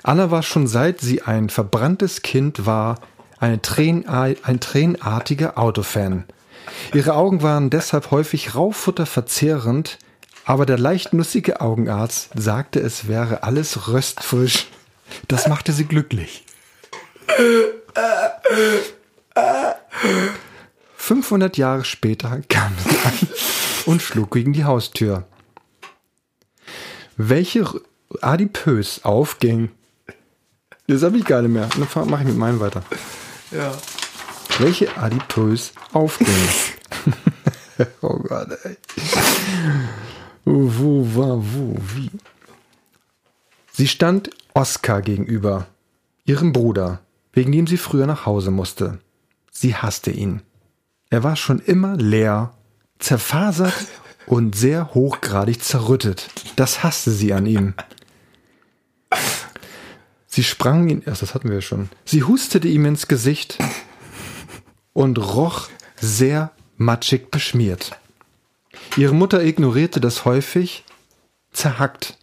Anna 0.03 0.31
war 0.31 0.43
schon 0.43 0.67
seit 0.67 1.01
sie 1.01 1.23
ein 1.23 1.49
verbranntes 1.49 2.23
Kind 2.23 2.67
war 2.67 3.01
eine 3.39 3.61
Tränen, 3.63 4.09
ein 4.09 4.61
tränenartiger 4.61 5.59
Autofan. 5.59 6.25
Ihre 6.95 7.15
Augen 7.15 7.43
waren 7.43 7.71
deshalb 7.71 8.11
häufig 8.11 8.55
raufutterverzehrend, 8.55 9.99
aber 10.45 10.67
der 10.67 10.79
leicht 10.79 11.13
nussige 11.13 11.61
Augenarzt 11.61 12.31
sagte, 12.35 12.81
es 12.81 13.09
wäre 13.09 13.43
alles 13.43 13.89
röstfrisch. 13.89 14.69
Das 15.29 15.49
machte 15.49 15.73
sie 15.73 15.85
glücklich. 15.85 16.45
500 20.97 21.57
Jahre 21.57 21.85
später 21.85 22.41
kam 22.49 22.73
sie 22.79 22.97
an 23.05 23.29
und 23.87 24.03
schlug 24.03 24.33
gegen 24.33 24.53
die 24.53 24.65
Haustür. 24.65 25.25
Welche 27.17 27.65
adipös 28.21 29.05
aufging. 29.05 29.71
Das 30.87 31.03
habe 31.03 31.17
ich 31.17 31.25
gar 31.25 31.43
nicht 31.43 31.53
mehr. 31.53 31.69
Dann 31.69 32.09
mache 32.11 32.23
ich 32.23 32.29
mit 32.29 32.37
meinem 32.37 32.61
weiter. 32.61 32.83
Ja. 33.51 33.73
Welche 34.59 34.97
adipös 34.97 35.73
aufging. 35.93 36.29
oh 38.01 38.19
Gott, 38.19 38.59
ey. 38.65 38.77
Wo 40.45 41.15
war 41.15 41.39
wo, 41.39 41.77
wie? 41.95 42.11
Sie 43.73 43.89
stand 43.89 44.31
Oskar 44.55 45.03
gegenüber, 45.03 45.67
ihrem 46.25 46.53
Bruder, 46.53 47.01
wegen 47.33 47.53
dem 47.53 47.67
sie 47.67 47.77
früher 47.77 48.07
nach 48.07 48.25
Hause 48.25 48.51
musste. 48.51 49.01
Sie 49.51 49.75
hasste 49.75 50.11
ihn. 50.11 50.43
Er 51.11 51.23
war 51.23 51.37
schon 51.37 51.59
immer 51.59 51.97
leer, 51.97 52.55
zerfasert 52.99 53.75
und 54.27 54.57
sehr 54.57 54.95
hochgradig 54.95 55.63
zerrüttet. 55.63 56.31
Das 56.57 56.83
hasste 56.83 57.11
sie 57.11 57.33
an 57.33 57.47
ihm. 57.47 57.75
Sie 60.37 60.45
sprang 60.45 60.87
ihn, 60.91 61.03
erst 61.07 61.23
das 61.23 61.35
hatten 61.35 61.49
wir 61.49 61.63
schon. 61.63 61.89
Sie 62.05 62.23
hustete 62.23 62.69
ihm 62.69 62.85
ins 62.85 63.09
Gesicht 63.09 63.57
und 64.93 65.17
roch 65.17 65.71
sehr 65.99 66.51
matschig 66.77 67.31
beschmiert. 67.31 67.99
Ihre 68.99 69.15
Mutter 69.15 69.43
ignorierte 69.43 69.99
das 69.99 70.27
häufig, 70.27 70.85
zerhackt. 71.55 72.19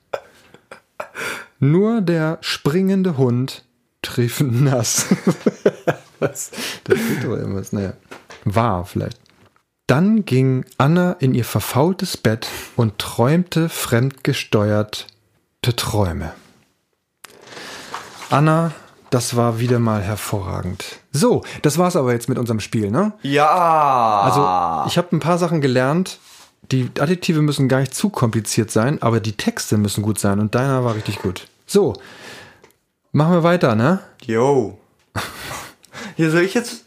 Nur 1.57 2.01
der 2.01 2.37
springende 2.41 3.17
Hund 3.17 3.65
triefend 4.03 4.61
nass. 4.61 5.07
Was? 6.19 6.51
Das 6.83 6.99
steht 6.99 7.23
doch 7.23 7.35
irgendwas, 7.35 7.73
naja. 7.73 7.93
War 8.45 8.85
vielleicht. 8.85 9.19
Dann 9.87 10.23
ging 10.23 10.65
Anna 10.77 11.13
in 11.13 11.33
ihr 11.33 11.45
verfaultes 11.45 12.17
Bett 12.17 12.47
und 12.75 12.99
träumte 12.99 13.69
fremdgesteuerte 13.69 15.07
Träume. 15.75 16.35
Anna, 18.33 18.71
das 19.11 19.35
war 19.35 19.59
wieder 19.59 19.77
mal 19.77 20.01
hervorragend. 20.01 20.83
So, 21.11 21.43
das 21.61 21.77
war's 21.77 21.95
aber 21.95 22.13
jetzt 22.13 22.29
mit 22.29 22.39
unserem 22.39 22.59
Spiel, 22.59 22.89
ne? 22.89 23.13
Ja. 23.21 23.47
Also, 23.47 24.87
ich 24.89 24.97
habe 24.97 25.15
ein 25.15 25.19
paar 25.19 25.37
Sachen 25.37 25.61
gelernt. 25.61 26.17
Die 26.71 26.89
Adjektive 26.99 27.43
müssen 27.43 27.67
gar 27.69 27.81
nicht 27.81 27.93
zu 27.93 28.09
kompliziert 28.09 28.71
sein, 28.71 28.99
aber 29.03 29.19
die 29.19 29.33
Texte 29.37 29.77
müssen 29.77 30.01
gut 30.01 30.17
sein 30.17 30.39
und 30.39 30.55
deiner 30.55 30.83
war 30.83 30.95
richtig 30.95 31.19
gut. 31.21 31.45
So, 31.67 31.93
machen 33.11 33.33
wir 33.33 33.43
weiter, 33.43 33.75
ne? 33.75 33.99
Yo. 34.25 34.79
Hier 36.15 36.31
soll 36.31 36.41
ich 36.41 36.55
jetzt 36.55 36.85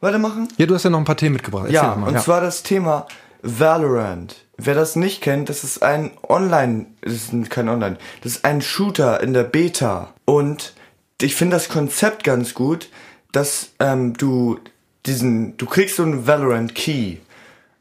weitermachen? 0.00 0.48
Ja, 0.56 0.64
du 0.64 0.74
hast 0.74 0.84
ja 0.84 0.90
noch 0.90 0.98
ein 1.00 1.04
paar 1.04 1.18
Themen 1.18 1.34
mitgebracht. 1.34 1.64
Erzähl 1.66 1.74
Ja, 1.74 1.96
mal. 1.96 2.08
und 2.08 2.20
zwar 2.20 2.40
das 2.40 2.62
Thema 2.62 3.06
Valorant. 3.42 4.36
Wer 4.56 4.74
das 4.74 4.96
nicht 4.96 5.20
kennt, 5.20 5.50
das 5.50 5.64
ist 5.64 5.82
ein 5.82 6.12
Online, 6.26 6.86
das 7.02 7.12
ist 7.12 7.50
kein 7.50 7.68
Online, 7.68 7.98
das 8.22 8.36
ist 8.36 8.44
ein 8.46 8.62
Shooter 8.62 9.20
in 9.20 9.34
der 9.34 9.44
Beta. 9.44 10.14
Und 10.24 10.72
ich 11.20 11.34
finde 11.34 11.56
das 11.56 11.68
Konzept 11.68 12.24
ganz 12.24 12.54
gut, 12.54 12.88
dass 13.32 13.70
ähm, 13.80 14.14
du 14.14 14.58
diesen, 15.06 15.56
du 15.56 15.66
kriegst 15.66 15.96
so 15.96 16.02
einen 16.02 16.26
Valorant 16.26 16.74
Key. 16.74 17.16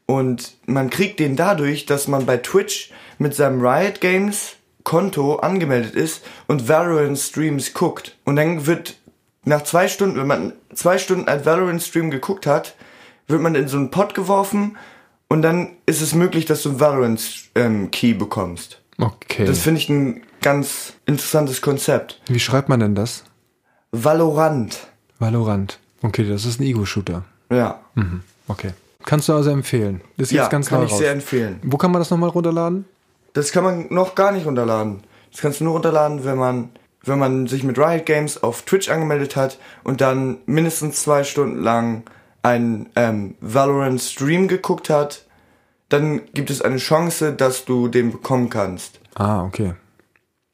Und 0.06 0.56
man 0.66 0.90
kriegt 0.90 1.20
den 1.20 1.36
dadurch, 1.36 1.86
dass 1.86 2.08
man 2.08 2.26
bei 2.26 2.38
Twitch 2.38 2.92
mit 3.18 3.36
seinem 3.36 3.62
Riot 3.66 4.00
Games 4.00 4.56
Konto 4.84 5.36
angemeldet 5.36 5.96
ist 5.96 6.24
und 6.48 6.70
Valorant 6.70 7.18
Streams 7.18 7.74
guckt. 7.74 8.16
Und 8.24 8.38
dann 8.38 8.66
wird 8.68 8.96
nach 9.44 9.64
zwei 9.64 9.90
Stunden, 9.90 10.18
wenn 10.18 10.28
man 10.28 10.54
zwei 10.74 10.98
Stunden 10.98 11.28
einen 11.28 11.46
Valorant 11.46 11.84
Stream 11.84 12.10
geguckt 12.10 12.46
hat, 12.46 12.76
wird 13.28 13.42
man 13.42 13.56
in 13.56 13.68
so 13.68 13.76
einen 13.76 13.92
Pot 13.92 14.14
geworfen 14.14 14.78
und 15.28 15.42
dann 15.42 15.76
ist 15.86 16.02
es 16.02 16.16
möglich, 16.16 16.46
dass 16.46 16.64
du 16.64 16.70
einen 16.70 16.80
Valorant 16.80 17.50
ähm, 17.56 17.92
Key 17.92 18.14
bekommst. 18.14 18.82
Okay. 18.98 19.44
Das 19.46 19.60
finde 19.60 19.82
ich 19.82 19.90
ein 19.90 20.24
ganz 20.42 20.94
interessantes 21.06 21.62
Konzept. 21.62 22.22
Wie 22.28 22.40
schreibt 22.40 22.70
man 22.70 22.80
denn 22.80 22.96
das? 22.96 23.24
Valorant. 23.92 24.88
Valorant. 25.20 25.80
Okay, 26.02 26.28
das 26.28 26.46
ist 26.46 26.60
ein 26.60 26.64
Ego-Shooter. 26.64 27.24
Ja. 27.52 27.80
Mhm. 27.96 28.22
Okay. 28.48 28.72
Kannst 29.06 29.30
du 29.30 29.34
also 29.34 29.50
empfehlen. 29.50 30.02
Das 30.18 30.28
ist 30.28 30.32
Ja, 30.34 30.44
jetzt 30.44 30.52
ganz 30.52 30.68
kann 30.68 30.84
ich 30.84 30.92
raus. 30.92 31.00
sehr 31.00 31.12
empfehlen. 31.12 31.60
Wo 31.64 31.78
kann 31.78 31.92
man 31.92 32.02
das 32.02 32.10
nochmal 32.12 32.30
runterladen? 32.30 32.86
Das 33.34 33.52
kann 33.52 33.64
man 33.64 33.88
noch 33.90 34.16
gar 34.16 34.32
nicht 34.32 34.46
runterladen. 34.46 35.02
Das 35.32 35.42
kannst 35.42 35.60
du 35.60 35.64
nur 35.64 35.74
runterladen, 35.74 36.26
wenn 36.26 36.38
man, 36.38 36.70
wenn 37.04 37.18
man 37.20 37.48
sich 37.48 37.64
mit 37.64 37.78
Riot 37.80 38.06
Games 38.06 38.42
auf 38.44 38.64
Twitch 38.64 38.90
angemeldet 38.90 39.36
hat 39.36 39.58
und 39.84 40.02
dann 40.02 40.38
mindestens 40.46 41.02
zwei 41.02 41.24
Stunden 41.24 41.62
lang 41.62 42.04
einen 42.44 42.90
ähm, 42.96 43.36
Valorant 43.42 44.02
Stream 44.02 44.48
geguckt 44.48 44.90
hat. 44.90 45.26
Dann 45.90 46.22
gibt 46.34 46.50
es 46.50 46.62
eine 46.62 46.78
Chance, 46.78 47.32
dass 47.34 47.64
du 47.66 47.88
den 47.88 48.12
bekommen 48.12 48.50
kannst. 48.50 49.00
Ah, 49.16 49.44
okay. 49.44 49.74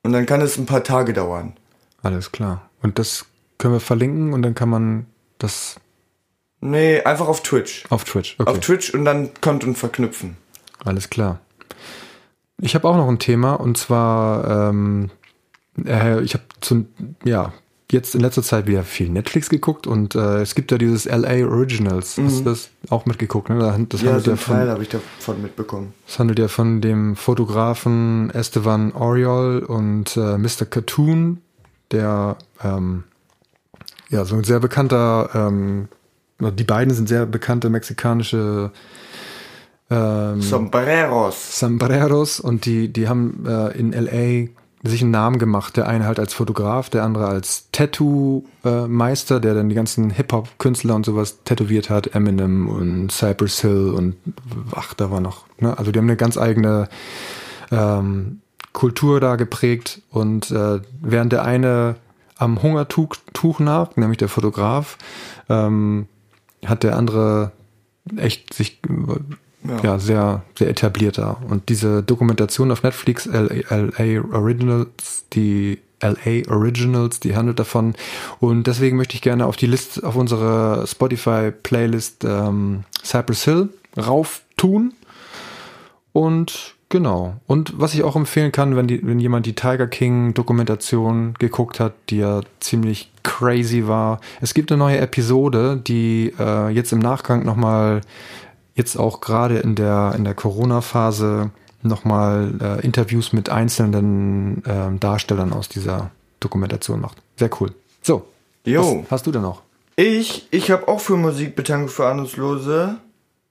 Und 0.03 0.11
dann 0.13 0.25
kann 0.25 0.41
es 0.41 0.57
ein 0.57 0.65
paar 0.65 0.83
Tage 0.83 1.13
dauern. 1.13 1.53
Alles 2.01 2.31
klar. 2.31 2.69
Und 2.81 2.99
das 2.99 3.25
können 3.57 3.73
wir 3.73 3.79
verlinken 3.79 4.33
und 4.33 4.41
dann 4.41 4.55
kann 4.55 4.69
man 4.69 5.05
das 5.37 5.77
Nee, 6.59 7.01
einfach 7.03 7.27
auf 7.27 7.43
Twitch. 7.43 7.85
auf 7.89 8.05
Twitch. 8.05 8.35
Okay. 8.39 8.49
Auf 8.49 8.59
Twitch 8.61 8.93
und 8.93 9.03
dann 9.03 9.31
Konten 9.41 9.75
verknüpfen. 9.75 10.37
Alles 10.85 11.09
klar. 11.09 11.39
Ich 12.61 12.75
habe 12.75 12.87
auch 12.87 12.95
noch 12.95 13.07
ein 13.09 13.19
Thema 13.19 13.53
und 13.55 13.77
zwar, 13.77 14.69
ähm, 14.69 15.09
äh, 15.85 16.21
ich 16.21 16.33
habe 16.35 16.43
zum, 16.61 16.87
ja, 17.25 17.51
jetzt 17.91 18.15
in 18.15 18.21
letzter 18.21 18.43
Zeit 18.43 18.67
wieder 18.67 18.83
viel 18.83 19.09
Netflix 19.09 19.49
geguckt 19.49 19.87
und 19.87 20.15
äh, 20.15 20.41
es 20.41 20.55
gibt 20.55 20.71
ja 20.71 20.77
dieses 20.77 21.05
LA 21.05 21.45
Originals. 21.47 22.17
Hast 22.17 22.39
du 22.39 22.43
das 22.43 22.69
auch 22.89 23.05
mitgeguckt? 23.05 23.49
Ne? 23.49 23.59
Das 23.89 24.01
Mhm. 24.01 24.07
Ja, 24.07 24.19
so 24.19 24.31
ja 24.31 24.37
Teil 24.37 24.69
habe 24.69 24.83
ich 24.83 24.89
davon 24.89 25.41
mitbekommen. 25.41 25.93
das 26.05 26.19
handelt 26.19 26.39
ja 26.39 26.47
von 26.47 26.81
dem 26.81 27.15
Fotografen 27.15 28.29
Esteban 28.31 28.91
Oriol 28.93 29.59
und 29.59 30.17
äh, 30.17 30.37
Mr. 30.37 30.65
Cartoon, 30.69 31.41
der 31.91 32.37
ähm, 32.63 33.03
ja 34.09 34.25
so 34.25 34.35
ein 34.35 34.43
sehr 34.43 34.59
bekannter, 34.59 35.29
ähm, 35.33 35.87
die 36.39 36.63
beiden 36.63 36.93
sind 36.93 37.07
sehr 37.07 37.25
bekannte 37.25 37.69
mexikanische 37.69 38.71
ähm, 39.89 40.41
Sombreros. 40.41 41.59
Sombreros 41.59 42.39
und 42.39 42.65
die, 42.65 42.91
die 42.91 43.07
haben 43.07 43.45
äh, 43.47 43.77
in 43.77 43.91
LA 43.91 44.49
sich 44.83 45.01
einen 45.01 45.11
Namen 45.11 45.39
gemacht. 45.39 45.77
Der 45.77 45.87
eine 45.87 46.05
halt 46.05 46.19
als 46.19 46.33
Fotograf, 46.33 46.89
der 46.89 47.03
andere 47.03 47.27
als 47.27 47.69
Tattoo-Meister, 47.71 49.39
der 49.39 49.53
dann 49.53 49.69
die 49.69 49.75
ganzen 49.75 50.09
Hip-Hop-Künstler 50.09 50.95
und 50.95 51.05
sowas 51.05 51.43
tätowiert 51.45 51.89
hat, 51.89 52.13
Eminem 52.13 52.67
und 52.67 53.11
Cypress 53.11 53.61
Hill 53.61 53.93
und 53.95 54.15
ach, 54.75 54.93
da 54.93 55.09
war 55.09 55.21
noch. 55.21 55.45
Ne? 55.59 55.77
Also 55.77 55.91
die 55.91 55.99
haben 55.99 56.07
eine 56.07 56.17
ganz 56.17 56.37
eigene 56.37 56.89
ähm, 57.71 58.41
Kultur 58.73 59.19
da 59.21 59.37
geprägt 59.37 60.01
und 60.09 60.51
äh, 60.51 60.81
während 61.01 61.31
der 61.31 61.45
eine 61.45 61.95
am 62.35 62.61
Hungertuch 62.61 63.15
Tuch 63.31 63.59
nagt, 63.59 63.97
nämlich 63.97 64.17
der 64.17 64.27
Fotograf, 64.27 64.97
ähm, 65.47 66.07
hat 66.65 66.83
der 66.83 66.97
andere 66.97 67.51
echt 68.17 68.53
sich 68.53 68.81
ja. 69.67 69.77
Ja. 69.83 69.99
sehr 69.99 70.43
sehr 70.57 70.69
etablierter 70.69 71.37
und 71.49 71.69
diese 71.69 72.03
Dokumentation 72.03 72.71
auf 72.71 72.83
Netflix 72.83 73.25
LA, 73.25 74.21
Originals 74.31 75.25
die 75.33 75.79
LA 76.01 76.49
Originals 76.49 77.19
die 77.19 77.35
handelt 77.35 77.59
davon 77.59 77.95
und 78.39 78.67
deswegen 78.67 78.97
möchte 78.97 79.15
ich 79.15 79.21
gerne 79.21 79.45
auf 79.45 79.55
die 79.55 79.67
Liste 79.67 80.05
auf 80.05 80.15
unsere 80.15 80.85
Spotify 80.87 81.51
Playlist 81.51 82.23
ähm, 82.23 82.83
Cypress 83.03 83.45
Hill 83.45 83.69
rauf 83.97 84.41
tun 84.57 84.93
und 86.11 86.75
Genau. 86.93 87.37
Und 87.47 87.73
was 87.81 87.95
ich 87.95 88.03
auch 88.03 88.15
empfehlen 88.15 88.51
kann, 88.51 88.75
wenn, 88.75 88.85
die, 88.85 89.03
wenn 89.03 89.17
jemand 89.17 89.47
die 89.47 89.55
Tiger 89.55 89.87
King 89.87 90.35
Dokumentation 90.35 91.33
geguckt 91.39 91.79
hat, 91.79 91.93
die 92.11 92.17
ja 92.17 92.41
ziemlich 92.59 93.11
crazy 93.23 93.87
war. 93.87 94.21
Es 94.41 94.53
gibt 94.53 94.71
eine 94.71 94.77
neue 94.77 94.99
Episode, 94.99 95.81
die 95.83 96.31
äh, 96.37 96.69
jetzt 96.69 96.93
im 96.93 96.99
Nachgang 96.99 97.43
nochmal, 97.45 98.01
jetzt 98.75 98.95
auch 98.97 99.21
gerade 99.21 99.59
in 99.59 99.75
der, 99.75 100.13
in 100.15 100.23
der 100.23 100.33
Corona-Phase, 100.33 101.51
nochmal 101.81 102.53
äh, 102.61 102.85
Interviews 102.85 103.33
mit 103.33 103.49
einzelnen 103.49 104.63
äh, 104.65 104.97
Darstellern 104.99 105.51
aus 105.53 105.69
dieser 105.69 106.11
Dokumentation 106.39 107.01
macht. 107.01 107.17
Sehr 107.37 107.49
cool. 107.59 107.73
So. 108.01 108.25
Jo. 108.65 109.01
Was 109.03 109.11
hast 109.11 109.27
du 109.27 109.31
denn 109.31 109.41
noch? 109.41 109.61
Ich, 109.95 110.47
ich 110.51 110.71
habe 110.71 110.87
auch 110.87 110.99
für 111.01 111.17
Musikbetankung 111.17 111.89
für 111.89 112.07
Ahnungslose 112.07 112.97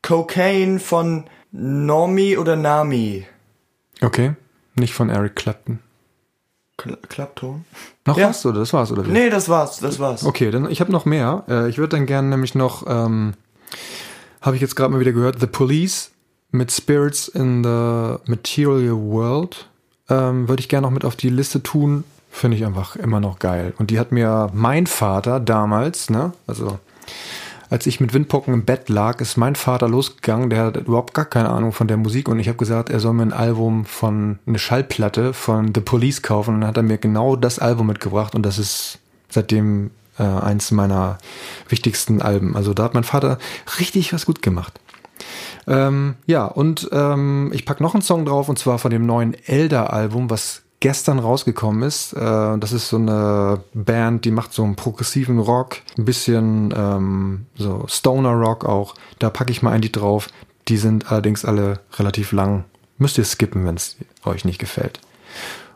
Cocaine 0.02 0.80
von 0.80 1.24
Normie 1.52 2.36
oder 2.36 2.56
Nami. 2.56 3.26
Okay. 4.00 4.32
Nicht 4.74 4.94
von 4.94 5.10
Eric 5.10 5.36
Clapton. 5.36 5.78
Kla 6.78 6.96
Klappton? 7.08 7.64
Noch 8.06 8.16
Ja. 8.16 8.30
was 8.30 8.44
oder 8.46 8.60
das 8.60 8.72
war's 8.72 8.90
oder 8.90 9.06
wie? 9.06 9.10
Nee, 9.10 9.28
das 9.30 9.48
war's, 9.48 9.78
das 9.78 9.98
war's. 10.00 10.24
Okay, 10.24 10.50
dann 10.50 10.68
ich 10.70 10.80
habe 10.80 10.90
noch 10.90 11.04
mehr. 11.04 11.44
Äh, 11.48 11.68
ich 11.68 11.76
würde 11.78 11.96
dann 11.96 12.06
gerne 12.06 12.28
nämlich 12.28 12.54
noch, 12.54 12.84
ähm, 12.88 13.34
habe 14.42 14.56
ich 14.56 14.62
jetzt 14.62 14.76
gerade 14.76 14.92
mal 14.92 15.00
wieder 15.00 15.12
gehört, 15.12 15.40
The 15.40 15.46
Police 15.46 16.10
mit 16.50 16.70
Spirits 16.70 17.28
in 17.28 17.64
the 17.64 18.16
Material 18.26 18.96
World. 18.96 19.68
Ähm, 20.10 20.48
würde 20.48 20.60
ich 20.60 20.68
gerne 20.68 20.86
noch 20.86 20.92
mit 20.92 21.04
auf 21.04 21.16
die 21.16 21.30
Liste 21.30 21.62
tun. 21.62 22.04
Finde 22.30 22.56
ich 22.56 22.66
einfach 22.66 22.96
immer 22.96 23.20
noch 23.20 23.38
geil. 23.38 23.72
Und 23.78 23.90
die 23.90 23.98
hat 23.98 24.12
mir 24.12 24.50
mein 24.52 24.86
Vater 24.86 25.40
damals, 25.40 26.10
ne, 26.10 26.32
also 26.46 26.78
als 27.72 27.86
ich 27.86 28.00
mit 28.00 28.12
Windpocken 28.12 28.52
im 28.52 28.64
Bett 28.66 28.90
lag, 28.90 29.22
ist 29.22 29.38
mein 29.38 29.54
Vater 29.54 29.88
losgegangen, 29.88 30.50
der 30.50 30.66
hat 30.66 30.76
überhaupt 30.76 31.14
gar 31.14 31.24
keine 31.24 31.48
Ahnung 31.48 31.72
von 31.72 31.88
der 31.88 31.96
Musik 31.96 32.28
und 32.28 32.38
ich 32.38 32.48
habe 32.48 32.58
gesagt, 32.58 32.90
er 32.90 33.00
soll 33.00 33.14
mir 33.14 33.22
ein 33.22 33.32
Album 33.32 33.86
von, 33.86 34.38
eine 34.46 34.58
Schallplatte 34.58 35.32
von 35.32 35.72
The 35.74 35.80
Police 35.80 36.20
kaufen 36.20 36.56
und 36.56 36.60
dann 36.60 36.68
hat 36.68 36.76
er 36.76 36.82
mir 36.82 36.98
genau 36.98 37.34
das 37.34 37.58
Album 37.58 37.86
mitgebracht 37.86 38.34
und 38.34 38.42
das 38.42 38.58
ist 38.58 38.98
seitdem 39.30 39.90
äh, 40.22 40.44
eins 40.44 40.70
meiner 40.70 41.18
wichtigsten 41.68 42.22
Alben. 42.22 42.56
Also 42.56 42.74
da 42.74 42.84
hat 42.84 42.94
mein 42.94 43.04
Vater 43.04 43.38
richtig 43.78 44.12
was 44.12 44.26
gut 44.26 44.42
gemacht. 44.42 44.78
Ähm, 45.66 46.14
ja, 46.26 46.46
und 46.46 46.88
ähm, 46.92 47.50
ich 47.54 47.64
pack 47.64 47.80
noch 47.80 47.94
einen 47.94 48.02
Song 48.02 48.24
drauf 48.24 48.48
und 48.48 48.58
zwar 48.58 48.78
von 48.78 48.90
dem 48.90 49.06
neuen 49.06 49.34
Elder-Album, 49.46 50.30
was 50.30 50.62
gestern 50.80 51.18
rausgekommen 51.18 51.82
ist. 51.82 52.12
Äh, 52.12 52.58
das 52.58 52.72
ist 52.72 52.88
so 52.88 52.96
eine 52.96 53.62
Band, 53.72 54.24
die 54.24 54.32
macht 54.32 54.52
so 54.52 54.64
einen 54.64 54.76
progressiven 54.76 55.38
Rock, 55.38 55.78
ein 55.96 56.04
bisschen 56.04 56.74
ähm, 56.76 57.46
so 57.56 57.84
Stoner 57.88 58.32
Rock 58.32 58.64
auch. 58.64 58.94
Da 59.18 59.30
packe 59.30 59.52
ich 59.52 59.62
mal 59.62 59.70
ein 59.70 59.82
Lied 59.82 59.96
drauf. 59.96 60.28
Die 60.68 60.76
sind 60.76 61.10
allerdings 61.10 61.44
alle 61.44 61.80
relativ 61.94 62.32
lang. 62.32 62.64
Müsst 62.98 63.18
ihr 63.18 63.24
skippen, 63.24 63.64
wenn 63.64 63.76
es 63.76 63.96
euch 64.24 64.44
nicht 64.44 64.58
gefällt. 64.58 65.00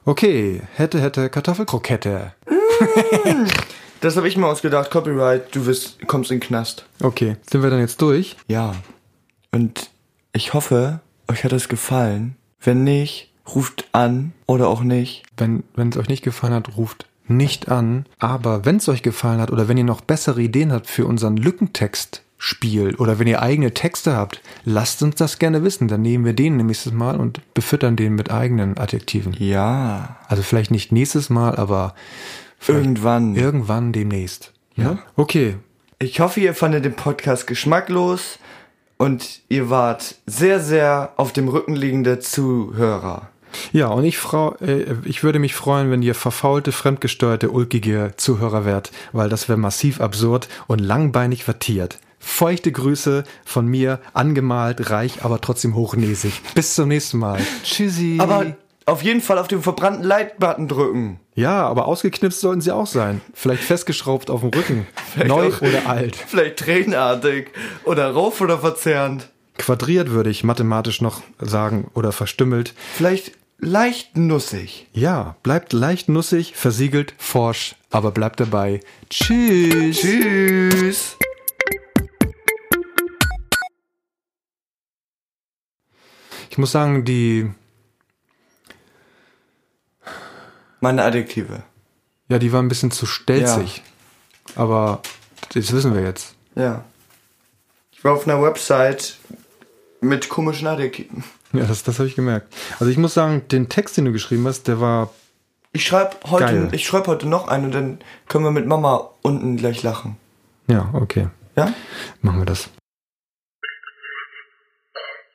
Okay, 0.05 0.63
hätte, 0.75 1.01
hätte, 1.01 1.29
Kartoffelkrokette. 1.29 2.33
Das 4.07 4.17
habe 4.17 4.29
ich 4.29 4.37
mir 4.37 4.47
ausgedacht. 4.47 4.93
Copyright, 4.93 5.53
du 5.53 5.67
wirst, 5.67 6.07
kommst 6.07 6.31
in 6.31 6.39
den 6.39 6.47
Knast. 6.47 6.87
Okay, 7.03 7.35
sind 7.51 7.65
wir 7.65 7.71
dann 7.71 7.81
jetzt 7.81 8.01
durch? 8.01 8.37
Ja. 8.47 8.77
Und 9.51 9.91
ich 10.33 10.55
hoffe, 10.55 11.01
euch 11.27 11.43
hat 11.43 11.53
es 11.53 11.69
gefallen. 11.69 12.37
Wenn 12.61 12.85
nicht, 12.85 13.33
ruft 13.53 13.89
an 13.91 14.33
oder 14.47 14.69
auch 14.69 14.85
nicht. 14.85 15.25
Wenn 15.37 15.65
es 15.77 15.97
euch 15.97 16.09
nicht 16.09 16.23
gefallen 16.23 16.55
hat, 16.55 16.77
ruft 16.77 17.07
nicht 17.27 17.69
an. 17.69 18.07
Aber 18.21 18.65
wenn 18.65 18.77
es 18.77 18.89
euch 18.89 19.03
gefallen 19.03 19.41
hat 19.41 19.51
oder 19.51 19.67
wenn 19.67 19.77
ihr 19.77 19.83
noch 19.83 20.03
bessere 20.03 20.41
Ideen 20.41 20.73
habt 20.73 20.87
für 20.87 21.05
unseren 21.05 21.37
Lückentext-Spiel 21.37 22.95
oder 22.95 23.19
wenn 23.19 23.27
ihr 23.27 23.43
eigene 23.43 23.75
Texte 23.75 24.15
habt, 24.15 24.41
lasst 24.65 25.03
uns 25.03 25.17
das 25.17 25.41
gerne 25.41 25.65
wissen. 25.65 25.89
Dann 25.89 26.03
nehmen 26.03 26.25
wir 26.25 26.33
den 26.33 26.59
nächstes 26.59 26.93
Mal 26.93 27.19
und 27.19 27.41
befüttern 27.55 27.97
den 27.97 28.15
mit 28.15 28.31
eigenen 28.31 28.79
Adjektiven. 28.79 29.35
Ja. 29.37 30.15
Also 30.29 30.45
vielleicht 30.45 30.71
nicht 30.71 30.93
nächstes 30.93 31.29
Mal, 31.29 31.57
aber 31.57 31.97
Irgendwann. 32.67 33.37
irgendwann 33.37 33.93
demnächst. 33.93 34.53
Ja. 34.75 34.99
Okay. 35.17 35.57
Ich 35.99 36.21
hoffe, 36.21 36.41
ihr 36.41 36.55
fandet 36.55 36.85
den 36.85 36.95
Podcast 36.95 37.47
geschmacklos 37.47 38.39
und 38.99 39.41
ihr 39.49 39.71
wart 39.71 40.17
sehr, 40.27 40.61
sehr 40.61 41.13
auf 41.17 41.33
dem 41.33 41.49
Rücken 41.49 41.75
liegende 41.75 42.19
Zuhörer. 42.19 43.31
Ja, 43.73 43.89
und 43.89 44.05
ich, 44.05 44.19
frau, 44.19 44.55
äh, 44.61 44.97
ich 45.05 45.23
würde 45.23 45.39
mich 45.39 45.55
freuen, 45.55 45.91
wenn 45.91 46.03
ihr 46.03 46.15
verfaulte, 46.15 46.73
fremdgesteuerte, 46.73 47.51
ulkige 47.51 48.13
Zuhörer 48.17 48.65
wärt, 48.65 48.93
weil 49.13 49.29
das 49.29 49.49
wäre 49.49 49.59
massiv 49.59 50.01
absurd 50.01 50.49
und 50.67 50.79
langbeinig 50.79 51.45
vertiert. 51.45 51.99
Feuchte 52.19 52.73
Grüße 52.73 53.25
von 53.45 53.67
mir, 53.67 54.01
angemalt, 54.13 54.91
reich, 54.91 55.25
aber 55.25 55.41
trotzdem 55.41 55.75
hochnäsig. 55.75 56.43
Bis 56.55 56.75
zum 56.75 56.89
nächsten 56.89 57.19
Mal. 57.19 57.41
Tschüssi. 57.63 58.19
Aber 58.21 58.57
auf 58.85 59.03
jeden 59.03 59.21
Fall 59.21 59.39
auf 59.39 59.49
den 59.49 59.63
verbrannten 59.63 60.05
Like-Button 60.05 60.69
drücken. 60.69 61.21
Ja, 61.37 61.67
aber 61.67 61.87
ausgeknipst 61.87 62.41
sollten 62.41 62.61
sie 62.63 62.73
auch 62.75 62.87
sein. 62.87 63.21
Vielleicht 63.35 63.63
festgeschraubt 63.63 64.31
auf 64.31 64.41
dem 64.41 64.51
Rücken. 64.51 64.87
Neu 65.27 65.49
auch- 65.49 65.61
oder 65.61 65.87
alt. 65.87 66.17
Vielleicht 66.17 66.57
tränenartig 66.57 67.51
oder 67.85 68.11
rauf 68.11 68.41
oder 68.41 68.59
verzerrend. 68.59 69.29
Quadriert 69.59 70.11
würde 70.11 70.31
ich 70.31 70.45
mathematisch 70.45 71.01
noch 71.01 71.23
sagen 71.39 71.91
oder 71.95 72.13
verstümmelt. 72.13 72.75
Vielleicht 72.95 73.33
leicht 73.59 74.17
nussig. 74.17 74.87
Ja, 74.93 75.37
bleibt 75.43 75.73
leicht 75.73 76.09
nussig, 76.09 76.55
versiegelt, 76.57 77.15
forsch, 77.19 77.77
aber 77.91 78.11
bleibt 78.11 78.41
dabei. 78.41 78.81
Tschüss. 79.11 80.01
Tschüss. 80.01 81.17
Ich 86.51 86.59
muss 86.59 86.73
sagen, 86.73 87.05
die, 87.05 87.51
Meine 90.81 91.03
Adjektive. 91.05 91.63
ja, 92.29 92.39
die 92.39 92.53
war 92.53 92.61
ein 92.63 92.69
bisschen 92.69 92.91
zu 92.91 93.07
stelzig. 93.07 93.83
Aber 94.55 95.01
das 95.55 95.73
wissen 95.73 95.95
wir 95.95 96.03
jetzt. 96.03 96.35
Ja. 96.55 96.85
Ich 97.93 98.05
war 98.05 98.13
auf 98.13 98.27
einer 98.29 98.41
Website 98.43 99.17
mit 100.01 100.29
komischen 100.29 100.67
Adjektiven. 100.69 101.25
Ja, 101.53 101.65
das, 101.65 101.83
das 101.83 101.99
habe 101.99 102.09
ich 102.09 102.15
gemerkt. 102.17 102.53
Also 102.79 102.87
ich 102.87 102.99
muss 102.99 103.15
sagen, 103.15 103.47
den 103.49 103.69
Text, 103.69 103.97
den 103.97 104.05
du 104.05 104.13
geschrieben 104.13 104.47
hast, 104.47 104.69
der 104.69 104.81
war, 104.81 105.11
Ich 105.73 105.87
schreibe 105.87 106.17
heute, 106.31 106.45
Geil. 106.45 106.69
ich 106.73 106.87
schreib 106.87 107.07
heute 107.07 107.27
noch 107.27 107.49
einen 107.49 107.67
und 107.67 107.73
dann 107.73 107.99
können 108.29 108.45
wir 108.45 108.51
mit 108.51 108.67
Mama 108.67 109.11
unten 109.23 109.57
gleich 109.57 109.83
lachen. 109.83 110.17
ja, 110.69 110.91
okay. 110.93 111.29
Ja? 111.57 111.73
Machen 112.21 112.41
wir 112.41 112.45
das. 112.47 112.69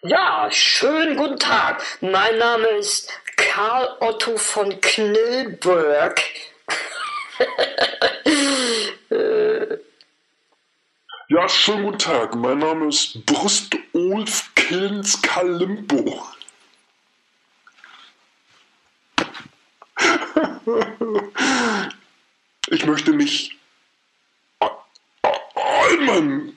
Ja, 0.04 0.48
schönen 0.52 1.16
guten 1.16 1.38
Tag. 1.38 1.82
Mein 2.02 2.38
Name 2.40 2.66
ist 2.80 3.10
Karl 3.54 3.98
Otto 4.00 4.38
von 4.38 4.80
Knillberg. 4.80 6.22
Ja, 11.28 11.48
schönen 11.48 11.84
guten 11.84 11.98
Tag. 11.98 12.36
Mein 12.36 12.60
Name 12.60 12.90
ist 12.90 13.26
Brust 13.26 13.74
Ulf 13.94 14.54
Killens 14.56 15.22
Kalimbo. 15.22 16.26
Ich 22.68 22.86
möchte 22.86 23.12
mich 23.12 23.58
all 24.60 26.52